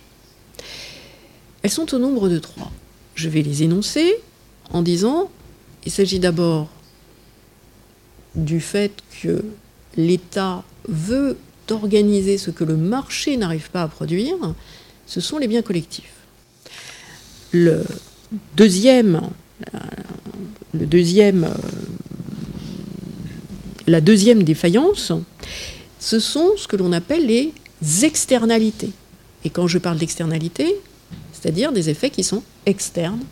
[1.63, 2.71] Elles sont au nombre de trois.
[3.15, 4.15] Je vais les énoncer
[4.71, 5.31] en disant
[5.85, 6.69] il s'agit d'abord
[8.37, 9.45] du fait que
[9.97, 11.37] l'État veut
[11.71, 14.37] organiser ce que le marché n'arrive pas à produire,
[15.07, 16.13] ce sont les biens collectifs.
[17.53, 17.85] Le
[18.57, 19.21] deuxième,
[20.75, 21.49] le deuxième,
[23.87, 25.13] la deuxième défaillance,
[25.99, 27.53] ce sont ce que l'on appelle les
[28.03, 28.91] externalités.
[29.45, 30.77] Et quand je parle d'externalités,
[31.33, 33.25] c'est-à-dire des effets qui sont externes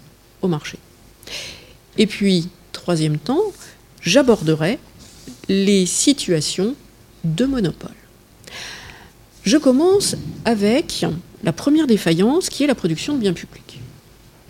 [0.42, 0.78] au marché.
[1.98, 3.42] Et puis, troisième temps,
[4.00, 4.78] j'aborderai
[5.48, 6.74] les situations
[7.24, 7.94] de monopole.
[9.44, 11.04] Je commence avec
[11.42, 13.80] la première défaillance qui est la production de biens publics.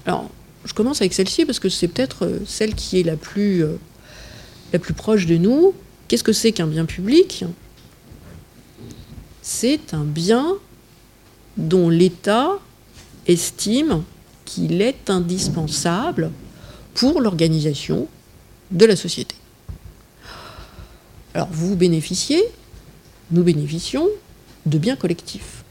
[0.07, 0.31] Alors,
[0.65, 3.77] je commence avec celle-ci parce que c'est peut-être euh, celle qui est la plus, euh,
[4.73, 5.75] la plus proche de nous.
[6.09, 7.45] Qu'est-ce que c'est qu'un bien public?
[9.43, 10.55] C'est un bien
[11.57, 12.59] dont l'État
[13.27, 14.03] estime
[14.45, 16.31] qu'il est indispensable
[16.95, 18.07] pour l'organisation
[18.71, 19.35] de la société.
[21.35, 22.43] Alors vous bénéficiez,
[23.33, 24.09] nous bénéficions
[24.67, 25.65] de biens collectifs.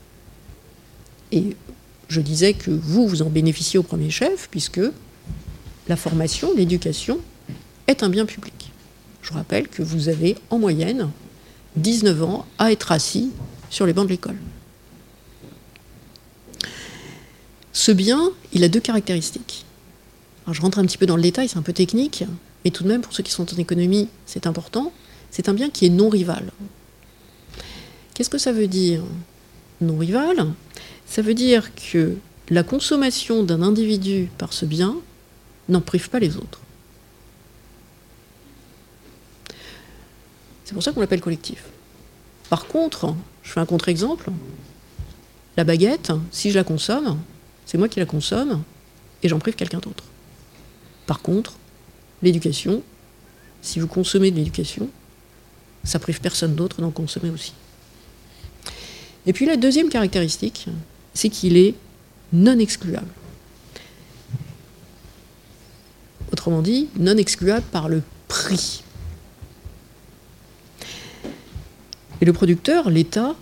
[1.31, 1.55] Et
[2.09, 4.81] je disais que vous, vous en bénéficiez au premier chef, puisque
[5.87, 7.19] la formation, l'éducation
[7.87, 8.71] est un bien public.
[9.21, 11.09] Je rappelle que vous avez en moyenne
[11.77, 13.31] 19 ans à être assis
[13.69, 14.37] sur les bancs de l'école.
[17.71, 19.65] Ce bien, il a deux caractéristiques.
[20.45, 22.25] Alors je rentre un petit peu dans le détail, c'est un peu technique,
[22.63, 24.91] mais tout de même, pour ceux qui sont en économie, c'est important.
[25.33, 26.51] C'est un bien qui est non rival.
[28.13, 29.01] Qu'est-ce que ça veut dire
[29.81, 30.53] non rival
[31.07, 32.15] Ça veut dire que
[32.49, 34.95] la consommation d'un individu par ce bien
[35.69, 36.59] n'en prive pas les autres.
[40.65, 41.63] C'est pour ça qu'on l'appelle collectif.
[42.51, 44.29] Par contre, je fais un contre-exemple.
[45.57, 47.17] La baguette, si je la consomme,
[47.65, 48.61] c'est moi qui la consomme
[49.23, 50.03] et j'en prive quelqu'un d'autre.
[51.07, 51.53] Par contre,
[52.21, 52.83] l'éducation,
[53.63, 54.91] si vous consommez de l'éducation,
[55.83, 57.53] ça prive personne d'autre d'en consommer aussi.
[59.25, 60.67] Et puis la deuxième caractéristique,
[61.13, 61.75] c'est qu'il est
[62.31, 63.07] non excluable.
[66.31, 68.83] Autrement dit, non excluable par le prix.
[72.21, 73.35] Et le producteur, l'État,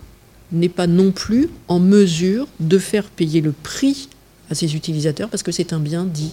[0.50, 4.08] n'est pas non plus en mesure de faire payer le prix
[4.50, 6.32] à ses utilisateurs parce que c'est un bien dit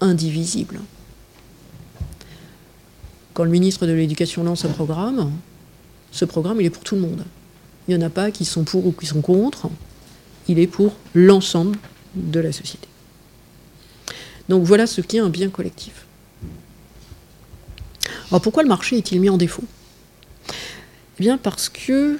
[0.00, 0.80] indivisible.
[3.38, 5.30] Quand le ministre de l'Éducation lance un programme,
[6.10, 7.24] ce programme, il est pour tout le monde.
[7.86, 9.70] Il n'y en a pas qui sont pour ou qui sont contre.
[10.48, 11.78] Il est pour l'ensemble
[12.16, 12.88] de la société.
[14.48, 16.04] Donc voilà ce qui est un bien collectif.
[18.32, 19.62] Alors pourquoi le marché est-il mis en défaut?
[20.48, 22.18] Eh bien parce que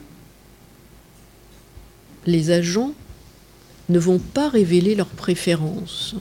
[2.26, 2.92] les agents
[3.88, 6.14] ne vont pas révéler leurs préférences.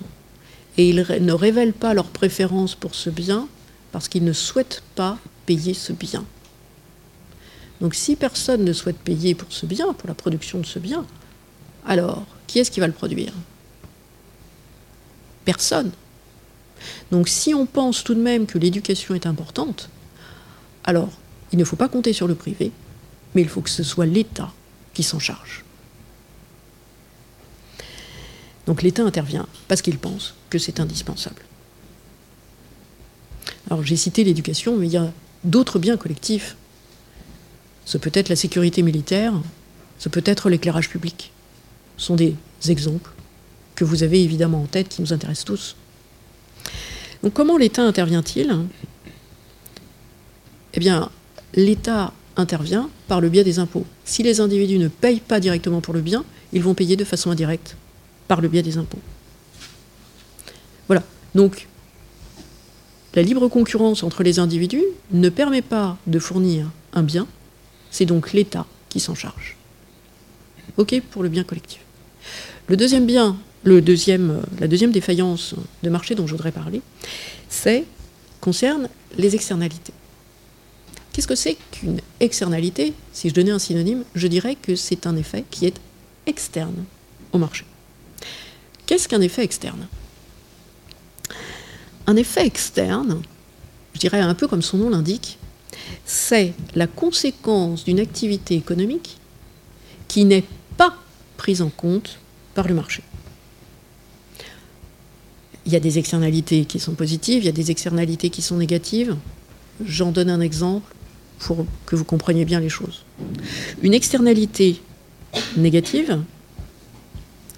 [0.80, 3.48] Et ils ne révèlent pas leurs préférences pour ce bien
[3.98, 6.24] parce qu'ils ne souhaitent pas payer ce bien.
[7.82, 11.04] Donc si personne ne souhaite payer pour ce bien, pour la production de ce bien,
[11.84, 13.34] alors qui est-ce qui va le produire?
[15.46, 15.90] Personne.
[17.10, 19.90] Donc si on pense tout de même que l'éducation est importante,
[20.84, 21.10] alors
[21.52, 22.72] il ne faut pas compter sur le privé,
[23.34, 24.54] mais il faut que ce soit l'État
[24.94, 25.66] qui s'en charge.
[28.68, 31.42] Donc l'État intervient parce qu'il pense que c'est indispensable.
[33.70, 35.12] Alors j'ai cité l'éducation, mais il y a
[35.44, 36.56] d'autres biens collectifs
[37.88, 39.32] ce peut être la sécurité militaire,
[39.98, 41.32] ce peut être l'éclairage public.
[41.96, 42.36] Ce sont des
[42.68, 43.12] exemples
[43.76, 45.76] que vous avez évidemment en tête qui nous intéressent tous.
[47.24, 48.54] Donc comment l'État intervient-il?
[50.74, 51.10] Eh bien,
[51.54, 53.86] l'État intervient par le biais des impôts.
[54.04, 57.32] Si les individus ne payent pas directement pour le bien, ils vont payer de façon
[57.32, 57.78] indirecte
[58.28, 59.00] par le biais des impôts.
[60.88, 61.04] Voilà.
[61.36, 61.70] Donc,
[63.16, 67.28] la libre concurrence entre les individus ne permet pas de fournir un bien,
[67.90, 69.56] c'est donc l'État qui s'en charge.
[70.78, 71.80] OK pour le bien collectif.
[72.68, 76.82] Le deuxième bien, la deuxième défaillance de marché dont je voudrais parler,
[78.42, 79.94] concerne les externalités.
[81.12, 82.94] Qu'est-ce que c'est qu'une externalité?
[83.14, 85.80] Si je donnais un synonyme, je dirais que c'est un effet qui est
[86.28, 86.86] externe
[87.32, 87.66] au marché.
[88.86, 89.88] Qu'est-ce qu'un effet externe?
[92.08, 93.22] Un effet externe,
[93.94, 95.38] je dirais un peu comme son nom l'indique,
[96.06, 99.18] c'est la conséquence d'une activité économique
[100.08, 100.46] qui n'est
[100.78, 100.96] pas
[101.36, 102.20] prise en compte
[102.56, 103.04] par le marché.
[105.66, 108.56] Il y a des externalités qui sont positives, il y a des externalités qui sont
[108.56, 109.18] négatives.
[109.86, 110.96] J'en donne un exemple
[111.40, 113.04] pour que vous compreniez bien les choses.
[113.84, 114.82] Une externalité
[115.58, 116.22] négative,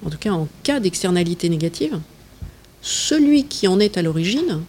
[0.03, 1.99] en tout cas en cas d'externalité négative,
[2.81, 4.63] celui qui en est à l'origine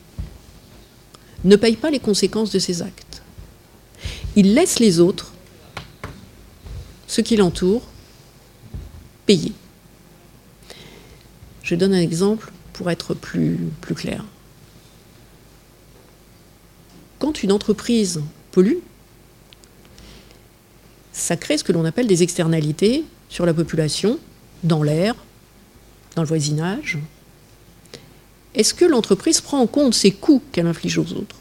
[1.44, 3.22] ne paye pas les conséquences de ses actes.
[4.36, 5.32] Il laisse les autres,
[7.06, 7.86] ceux qui l'entourent,
[9.26, 9.52] payer.
[11.62, 14.24] Je donne un exemple pour être plus, plus clair.
[17.18, 18.78] Quand une entreprise pollue,
[21.12, 24.18] ça crée ce que l'on appelle des externalités sur la population,
[24.64, 25.14] dans l'air,
[26.16, 26.98] dans le voisinage.
[28.54, 31.36] Est-ce que l'entreprise prend en compte ces coûts qu'elle inflige aux autres?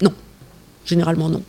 [0.00, 0.12] Non,
[0.84, 1.42] généralement non.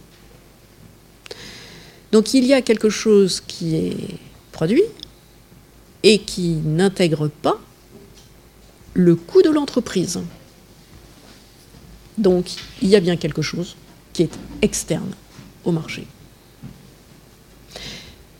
[2.11, 4.19] Donc il y a quelque chose qui est
[4.51, 4.83] produit
[6.03, 7.59] et qui n'intègre pas
[8.93, 10.19] le coût de l'entreprise.
[12.17, 12.45] Donc,
[12.81, 13.75] il y a bien quelque chose
[14.13, 15.11] qui est externe
[15.65, 16.07] au marché.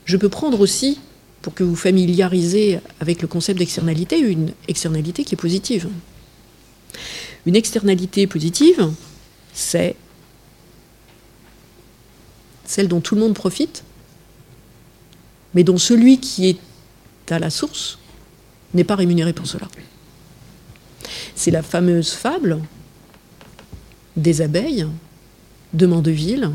[0.06, 1.00] Je peux prendre aussi,
[1.46, 5.88] pour que vous familiarisez avec le concept d'externalité, une externalité qui est positive.
[7.46, 8.90] Une externalité positive,
[9.54, 9.96] c'est
[12.66, 13.84] celle dont tout le monde profite,
[15.54, 16.58] mais dont celui qui est
[17.32, 18.00] à la source
[18.74, 19.68] n'est pas rémunéré pour cela.
[21.36, 22.60] C'est la fameuse fable
[24.18, 24.88] des abeilles
[25.74, 26.50] de Mandeville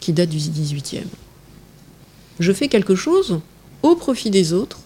[0.00, 1.06] qui date du XVIIIe.
[2.40, 3.40] Je fais quelque chose
[3.82, 4.80] au profit des autres,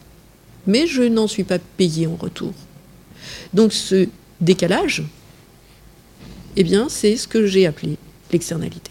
[0.67, 2.53] mais je n'en suis pas payé en retour.
[3.55, 4.09] Donc ce
[4.41, 5.05] décalage,
[6.57, 7.97] eh bien, c'est ce que j'ai appelé
[8.33, 8.91] l'externalité.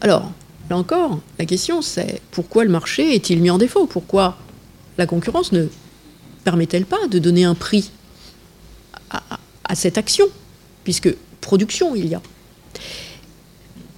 [0.00, 0.30] Alors,
[0.70, 3.86] là encore, la question c'est pourquoi le marché est-il mis en défaut?
[3.86, 4.38] Pourquoi
[4.96, 5.66] la concurrence ne
[6.44, 7.90] permet-elle pas de donner un prix
[9.10, 10.26] à, cette action?
[10.84, 12.22] Puisque production il y a.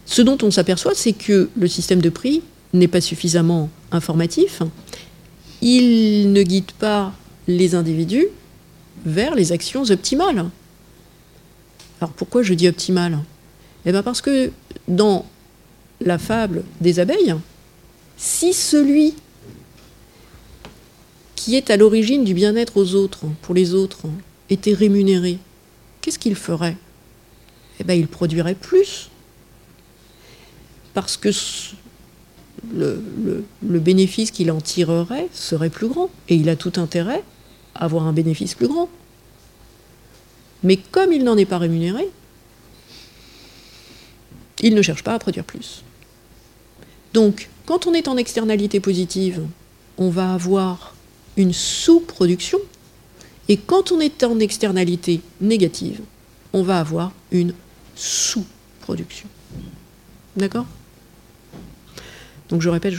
[0.07, 4.62] Ce dont on s'aperçoit, c'est que le système de prix n'est pas suffisamment informatif.
[5.62, 7.12] Il ne guide pas
[7.46, 8.28] les individus
[9.04, 10.48] vers les actions optimales.
[12.00, 13.18] Alors pourquoi je dis optimales?
[13.85, 14.52] Eh bien parce que
[14.88, 15.26] dans
[16.00, 17.35] la fable des abeilles,
[18.16, 19.14] si celui
[21.35, 24.02] qui est à l'origine du bien-être aux autres, pour les autres,
[24.50, 25.38] était rémunéré,
[26.00, 26.76] qu'est-ce qu'il ferait?
[27.78, 29.09] Eh bien, il produirait plus.
[30.92, 31.30] Parce que
[32.75, 36.11] le, bénéfice qu'il en tirerait serait plus grand.
[36.29, 37.23] Et il a tout intérêt
[37.75, 38.88] à avoir un bénéfice plus grand.
[40.62, 42.09] Mais comme il n'en est pas rémunéré,
[44.62, 45.83] il ne cherche pas à produire plus.
[47.14, 49.42] Donc, quand on est en externalité positive,
[49.96, 50.94] on va avoir
[51.37, 52.59] une sous-production.
[53.49, 56.01] Et quand on est en externalité négative,
[56.53, 57.55] on va avoir une
[57.96, 59.29] sous-production.
[60.37, 60.67] D'accord?
[62.51, 62.94] Donc je répète,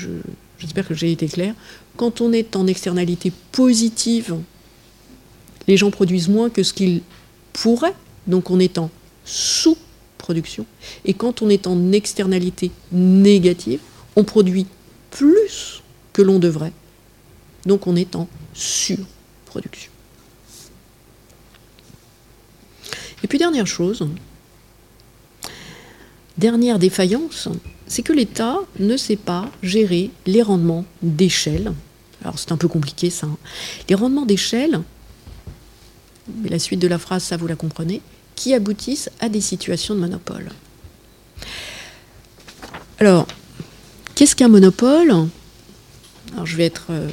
[0.57, 1.53] j'espère que j'ai été clair.
[1.97, 4.37] Quand on est en externalité positive,
[5.67, 7.01] les gens produisent moins que ce qu'ils
[7.53, 7.95] pourraient,
[8.27, 8.89] donc on est en
[9.25, 10.65] sous-production.
[11.05, 13.81] Et quand on est en externalité négative,
[14.15, 14.65] on produit
[15.11, 15.83] plus
[16.13, 16.73] que l'on devrait,
[17.65, 19.91] donc on est en surproduction.
[23.23, 24.07] Et puis dernière chose,
[26.37, 27.49] dernière défaillance,
[27.91, 31.73] c'est que l'État ne sait pas gérer les rendements d'échelle.
[32.23, 33.27] Alors c'est un peu compliqué ça.
[33.27, 33.37] Hein.
[33.89, 34.79] Les rendements d'échelle,
[36.41, 38.01] mais la suite de la phrase, ça vous la comprenez,
[38.35, 40.49] qui aboutissent à des situations de monopole.
[42.97, 43.27] Alors,
[44.15, 45.11] qu'est-ce qu'un monopole?
[46.31, 47.09] Alors je vais être euh,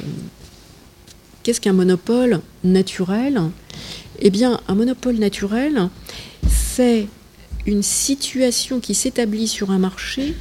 [1.43, 3.41] Qu'est-ce qu'un monopole naturel?
[4.19, 5.89] Eh bien, un monopole naturel,
[6.47, 7.07] c'est
[7.65, 10.35] une situation qui s'établit sur un marché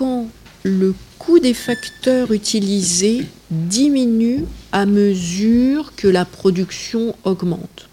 [0.00, 0.28] quand
[0.62, 7.90] le coût des facteurs utilisés diminue à mesure que la production augmente.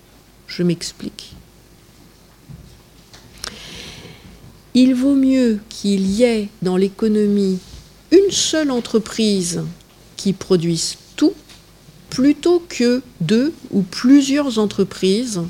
[0.47, 1.35] Je m'explique.
[4.73, 7.59] Il vaut mieux qu'il y ait dans l'économie
[8.11, 9.63] une seule entreprise
[10.15, 11.33] qui produise tout
[12.09, 15.41] plutôt que deux ou plusieurs entreprises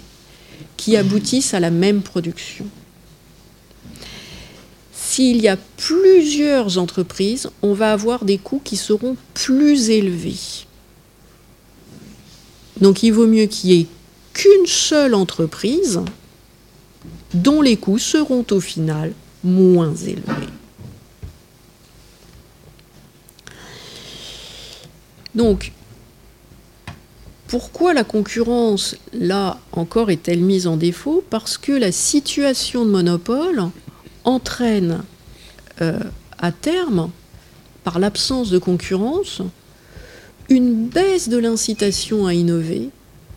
[0.76, 2.66] qui aboutissent à la même production.
[5.18, 10.38] S'il y a plusieurs entreprises, on va avoir des coûts qui seront plus élevés.
[12.82, 13.88] Donc il vaut mieux qu'il y ait
[14.34, 16.02] qu'une seule entreprise
[17.34, 19.12] dont les coûts seront au final
[19.44, 20.52] moins élevés.
[25.34, 25.72] Donc,
[27.48, 31.24] pourquoi la concurrence, là encore, est-elle mise en défaut?
[31.28, 33.72] Parce que la situation de monopole
[34.28, 35.04] entraîne
[35.82, 36.00] euh,
[36.38, 37.10] à terme,
[37.84, 39.42] par l'absence de concurrence,
[40.50, 42.90] une baisse de l'incitation à innover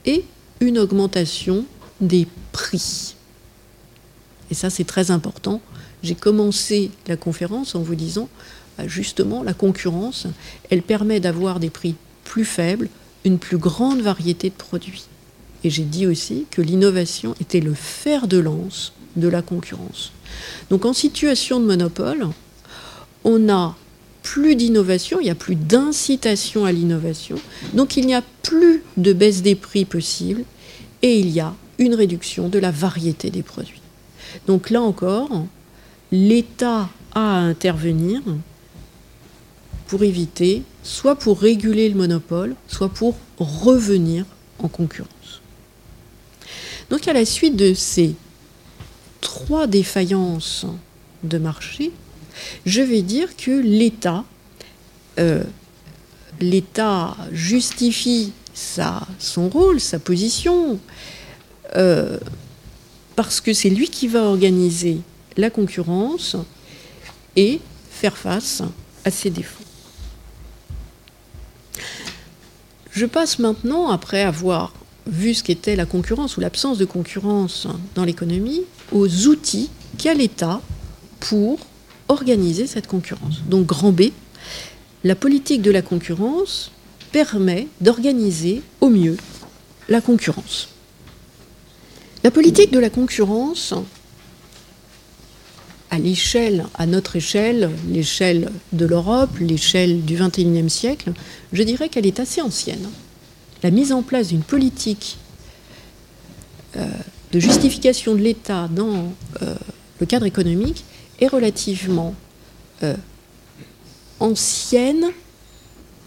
[0.05, 0.24] et
[0.61, 1.64] une augmentation
[2.01, 3.14] des prix.
[4.51, 5.61] Et ça, c'est très important.
[6.03, 8.28] J'ai commencé la conférence en vous disant,
[8.76, 10.26] bah, justement, la concurrence,
[10.70, 12.88] elle permet d'avoir des prix plus faibles,
[13.24, 15.05] une plus grande variété de produits.
[15.62, 20.12] Et j'ai dit aussi que l'innovation était le fer de lance de la concurrence.
[20.70, 22.28] Donc en situation de monopole,
[23.24, 23.76] on n'a
[24.22, 27.37] plus d'innovation, il n'y a plus d'incitation à l'innovation,
[27.72, 30.45] donc il n'y a plus de baisse des prix possible
[31.03, 33.81] et il y a une réduction de la variété des produits.
[34.47, 35.47] Donc là encore,
[36.12, 38.22] l'État a à intervenir
[39.89, 44.24] pour éviter, soit pour réguler le monopole, soit pour revenir
[44.61, 45.41] en concurrence.
[46.91, 48.14] Donc à la suite de ces
[49.21, 50.66] trois défaillances
[51.23, 51.93] de marché,
[52.66, 54.25] je vais dire que l'État,
[55.18, 55.45] euh,
[56.41, 60.79] l'État justifie sa, son rôle, sa position,
[61.77, 62.18] euh,
[63.16, 64.99] parce que c'est lui qui va organiser
[65.37, 66.37] la concurrence
[67.37, 67.61] et
[67.91, 68.62] faire face
[69.05, 69.64] à ses défauts.
[72.93, 74.73] Je passe maintenant, après avoir
[75.07, 80.61] vu ce qu'était la concurrence ou l'absence de concurrence dans l'économie, aux outils qu'a l'État
[81.20, 81.59] pour
[82.09, 83.42] organiser cette concurrence.
[83.48, 84.11] Donc grand B,
[85.05, 86.70] la politique de la concurrence
[87.12, 89.16] permet d'organiser au mieux
[89.88, 90.68] la concurrence.
[92.22, 93.74] La politique de la concurrence,
[95.90, 101.12] à l'échelle, à notre échelle, l'échelle de l'Europe, l'échelle du XXIe siècle,
[101.53, 102.88] je dirais qu'elle est assez ancienne.
[103.62, 105.18] La mise en place d'une politique
[106.76, 106.86] euh,
[107.32, 109.54] de justification de l'État dans euh,
[109.98, 110.84] le cadre économique
[111.20, 112.14] est relativement
[112.82, 112.94] euh,
[114.18, 115.06] ancienne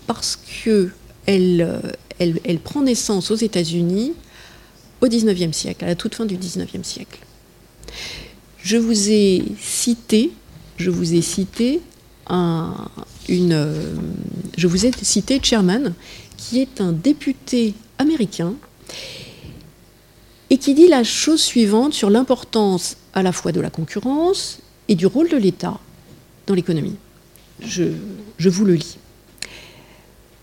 [0.08, 0.92] parce que
[1.26, 1.82] elle,
[2.20, 4.14] elle, prend naissance aux États-Unis
[5.00, 7.20] au XIXe siècle, à la toute fin du XIXe siècle.
[8.58, 10.32] Je vous ai cité,
[10.78, 11.82] je vous ai cité
[13.28, 15.94] je vous ai cité Chairman,
[16.50, 18.54] qui est un député américain
[20.50, 24.96] et qui dit la chose suivante sur l'importance à la fois de la concurrence et
[24.96, 25.80] du rôle de l'État
[26.46, 26.96] dans l'économie.
[27.62, 27.94] Je,
[28.40, 28.98] vous le lis.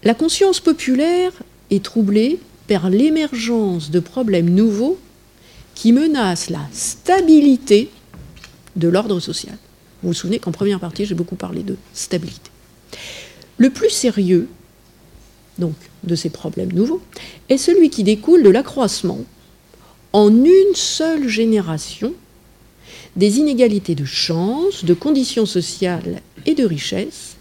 [0.03, 1.33] La conscience populaire
[1.71, 4.99] est troublée par l'émergence de problèmes nouveaux
[5.75, 7.91] qui menacent la stabilité
[8.77, 9.57] de l'ordre social.
[10.03, 12.51] Vous vous souvenez qu'en première partie, j'ai beaucoup parlé de stabilité.
[13.59, 14.49] Le plus sérieux,
[15.61, 17.01] donc, de ces problèmes nouveaux,
[17.49, 19.21] est celui qui découle de l'accroissement
[20.13, 22.13] en une seule génération
[23.17, 27.37] des inégalités de chance, de conditions sociales et de richesse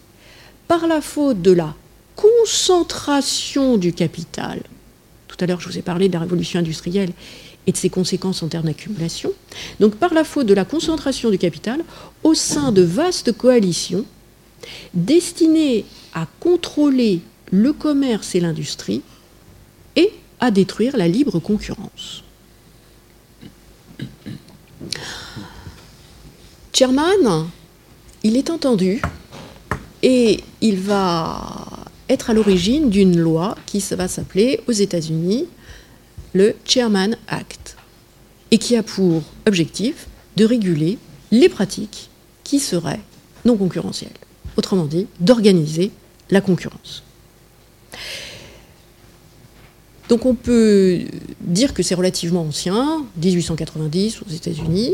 [0.67, 1.75] par la faute de la
[2.15, 4.61] concentration du capital.
[5.27, 7.11] Tout à l'heure, je vous ai parlé de la révolution industrielle
[7.65, 9.31] et de ses conséquences en termes d'accumulation.
[9.79, 11.81] Donc par la faute de la concentration du capital
[12.23, 14.05] au sein de vastes coalitions
[14.93, 17.21] destinées à contrôler
[17.51, 19.01] le commerce et l'industrie
[19.95, 22.23] et à détruire la libre concurrence.
[26.73, 27.49] Sherman,
[28.23, 29.01] il est entendu
[30.01, 31.67] et il va
[32.07, 35.47] être à l'origine d'une loi qui va s'appeler aux États-Unis
[36.33, 37.75] le Chairman Act
[38.51, 40.97] et qui a pour objectif de réguler
[41.31, 42.09] les pratiques
[42.43, 43.01] qui seraient
[43.45, 44.11] non concurrentielles.
[44.57, 45.91] Autrement dit, d'organiser
[46.29, 47.03] la concurrence.
[50.09, 51.01] Donc on peut
[51.41, 54.93] dire que c'est relativement ancien, 1890 aux États-Unis.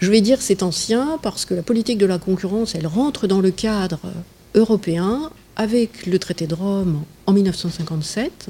[0.00, 3.40] Je vais dire c'est ancien parce que la politique de la concurrence, elle rentre dans
[3.40, 4.00] le cadre
[4.54, 8.48] européen avec le traité de Rome en 1957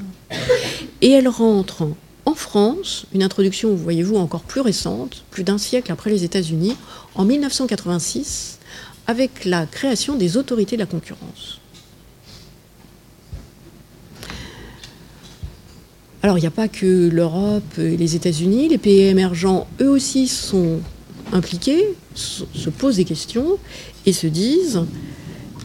[1.01, 1.87] et elle rentre
[2.25, 6.75] en France, une introduction, voyez-vous, encore plus récente, plus d'un siècle après les États-Unis,
[7.13, 8.59] en 1986,
[9.05, 11.59] avec la création des autorités de la concurrence.
[16.25, 20.27] Alors, il n'y a pas que l'Europe et les États-Unis, les pays émergents, eux aussi,
[20.27, 20.79] sont
[21.31, 23.59] impliqués, se posent des questions
[24.07, 24.81] et se disent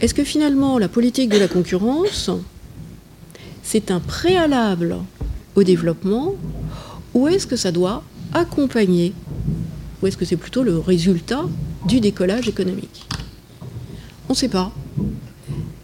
[0.02, 2.28] est-ce que finalement la politique de la concurrence,
[3.62, 4.98] c'est un préalable
[5.54, 6.34] au développement
[7.14, 8.02] ou est-ce que ça doit
[8.34, 9.14] accompagner
[10.02, 11.46] ou est-ce que c'est plutôt le résultat
[11.86, 13.06] du décollage économique?
[14.28, 14.72] On ne sait pas.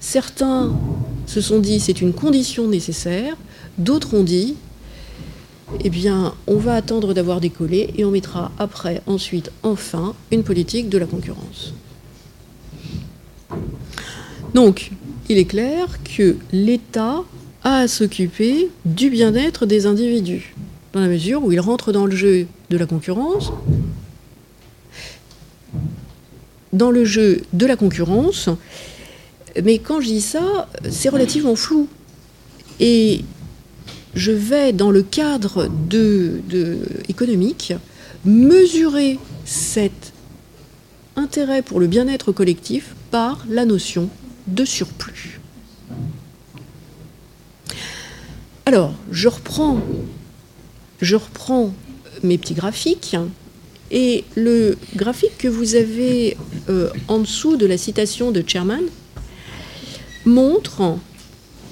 [0.01, 0.77] Certains
[1.25, 3.39] se sont dit c'est une condition nécessaire,
[3.79, 4.55] d'autres ont dit
[5.83, 10.89] eh bien, on va attendre d'avoir décollé et on mettra après, ensuite, enfin, une politique
[10.89, 11.75] de la concurrence.
[14.55, 14.93] Donc,
[15.29, 17.23] il est clair que l'État
[17.63, 20.55] a à s'occuper du bien-être des individus,
[20.93, 23.53] dans la mesure où il rentre dans le jeu de la concurrence.
[26.73, 28.51] Dans le jeu de la concurrence,
[29.65, 31.89] mais quand je dis ça, c'est relativement flou.
[32.79, 33.25] Et
[34.17, 36.41] je vais, dans le cadre de,
[37.09, 37.75] économique,
[38.25, 40.13] mesurer cet
[41.15, 44.09] intérêt pour le bien-être collectif par la notion
[44.49, 45.39] de surplus.
[48.65, 49.81] Alors, je reprends,
[52.23, 53.17] mes petits graphiques
[53.91, 56.37] et le graphique que vous avez
[56.69, 58.83] euh, en dessous de la citation de Chairman
[60.25, 60.97] montre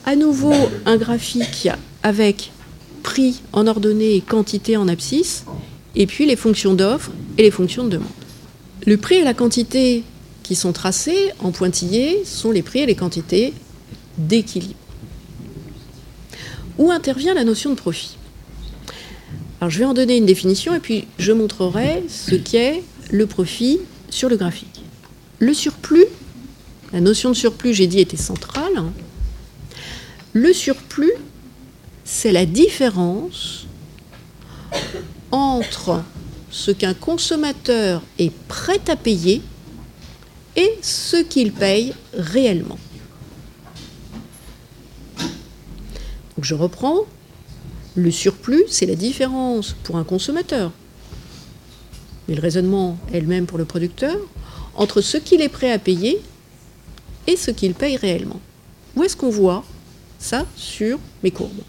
[0.05, 1.69] à nouveau un graphique
[2.05, 2.53] avec
[3.03, 5.45] prix en ordonnée et quantité en abscisse,
[5.97, 8.09] et puis les fonctions d'offre et les fonctions de demande.
[8.87, 10.05] Le prix et la quantité
[10.43, 13.55] qui sont tracés en pointillés sont les prix et les quantités
[14.19, 14.75] d'équilibre.
[16.79, 18.17] Où intervient la notion de profit?
[19.61, 23.79] Alors je vais en donner une définition et puis je montrerai ce qu'est le profit
[24.11, 24.83] sur le graphique.
[25.39, 26.07] Le surplus,
[26.93, 28.83] la notion de surplus, j'ai dit, était centrale.
[30.33, 31.13] Le surplus,
[32.15, 33.67] c'est la différence
[35.33, 36.05] entre
[36.49, 39.43] ce qu'un consommateur est prêt à payer
[40.55, 42.79] et ce qu'il paye réellement.
[45.19, 47.01] Donc je reprends.
[47.97, 50.71] Le surplus, c'est la différence pour un consommateur,
[52.29, 54.17] mais le raisonnement est le même pour le producteur,
[54.77, 56.21] entre ce qu'il est prêt à payer
[57.27, 58.41] et ce qu'il paye réellement.
[58.95, 59.65] Où est-ce qu'on voit
[60.21, 61.63] ça sur mes courbes?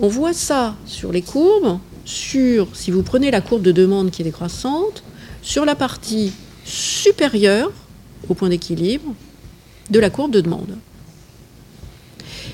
[0.00, 4.22] On voit ça sur les courbes, sur, si vous prenez la courbe de demande qui
[4.22, 5.02] est décroissante,
[5.42, 6.32] sur la partie
[6.64, 7.72] supérieure
[8.28, 9.14] au point d'équilibre
[9.90, 10.76] de la courbe de demande.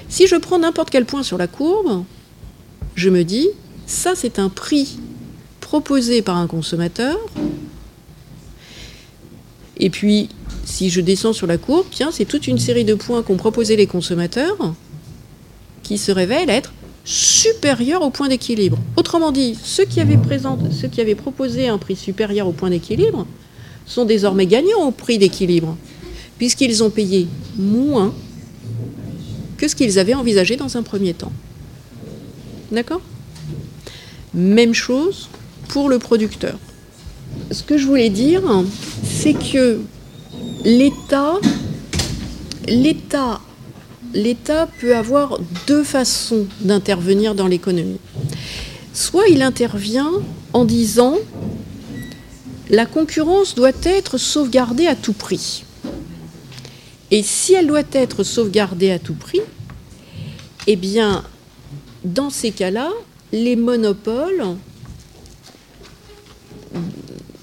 [0.09, 2.05] Si je prends n'importe quel point sur la courbe,
[2.95, 3.49] je me dis,
[3.87, 4.99] ça c'est un prix
[5.61, 7.19] proposé par un consommateur.
[9.77, 10.29] Et puis,
[10.65, 13.75] si je descends sur la courbe, bien, c'est toute une série de points qu'ont proposé
[13.75, 14.57] les consommateurs
[15.85, 16.73] qui se révèlent être
[17.05, 18.79] supérieur au point d'équilibre.
[18.97, 20.19] Autrement dit, ceux qui, avaient
[20.73, 23.27] ceux qui avaient proposé un prix supérieur au point d'équilibre
[23.87, 25.77] sont désormais gagnants au prix d'équilibre,
[26.39, 28.13] puisqu'ils ont payé moins
[29.59, 31.33] que ce qu'ils avaient envisagé dans un premier temps.
[32.73, 33.03] D'accord?
[34.33, 35.29] Même chose
[35.69, 36.59] pour le producteur.
[37.51, 38.43] Ce que je voulais dire,
[39.05, 39.81] c'est que
[40.65, 41.35] l'État,
[42.67, 43.41] l'État
[44.15, 48.01] l'État peut avoir deux façons d'intervenir dans l'économie.
[48.93, 50.13] Soit il intervient
[50.53, 51.17] en disant
[52.71, 55.65] la concurrence doit être sauvegardée à tout prix.
[57.11, 59.43] Et si elle doit être sauvegardée à tout prix,
[60.67, 61.23] eh bien,
[62.05, 62.91] dans ces cas-là,
[63.33, 64.57] les monopoles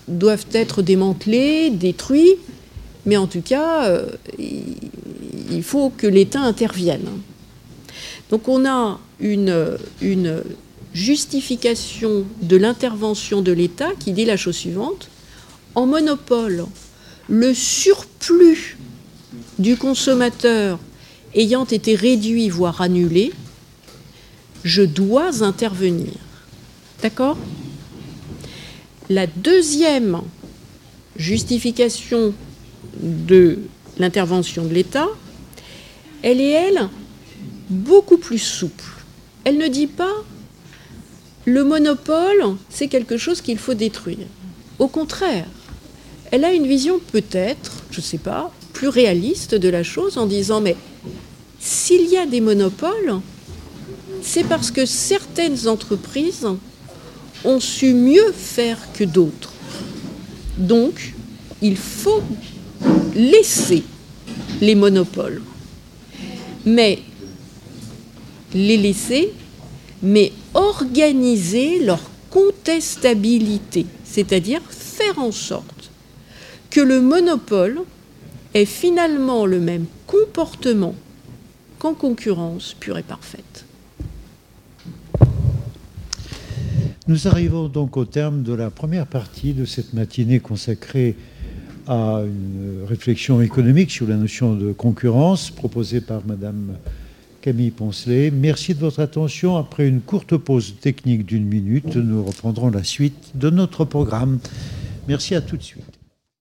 [0.08, 2.36] doivent être démantelés, détruits,
[3.06, 4.06] mais en tout cas, euh,
[5.52, 7.08] il faut que l'État intervienne.
[8.30, 9.68] Donc on a une,
[10.94, 15.08] justification de l'intervention de l'État qui dit la chose suivante.
[15.74, 16.66] En monopole,
[17.30, 18.78] le surplus
[19.58, 20.80] du consommateur
[21.34, 23.32] ayant été réduit, voire annulé,
[24.66, 26.12] je dois intervenir.
[27.02, 27.38] D'accord?
[29.10, 30.22] La deuxième
[31.16, 32.34] justification
[33.02, 33.60] de
[33.98, 35.08] l'intervention de l'État,
[36.24, 36.90] elle est, elle,
[37.70, 38.86] beaucoup plus souple.
[39.44, 40.24] Elle ne dit pas
[41.46, 44.28] le monopole, c'est quelque chose qu'il faut détruire.
[44.78, 45.48] Au contraire,
[46.30, 50.28] elle a une vision peut-être, je ne sais pas, plus réaliste de la chose en
[50.28, 50.76] disant mais
[51.60, 53.20] s'il y a des monopoles,
[54.22, 56.48] c'est parce que certaines entreprises
[57.44, 59.54] ont su mieux faire que d'autres.
[60.58, 61.14] Donc,
[61.62, 62.22] il faut
[63.16, 63.84] laisser
[64.62, 65.42] les monopoles.
[66.66, 67.00] Mais
[68.54, 69.34] les laisser,
[70.02, 75.92] mais organiser leur contestabilité, c'est-à-dire faire en sorte
[76.70, 77.82] que le monopole
[78.54, 80.96] ait finalement le même comportement
[81.80, 83.66] qu'en concurrence pure et parfaite.
[87.08, 91.16] Nous arrivons donc au terme de la première partie de cette matinée consacrée
[91.92, 96.78] à une réflexion économique sur la notion de concurrence proposée par Madame
[97.42, 98.32] Camille Poncelet.
[98.32, 99.58] Merci de votre attention.
[99.58, 104.40] Après une courte pause technique d'une minute, nous reprendrons la suite de notre programme.
[105.10, 105.84] Merci à tout de suite.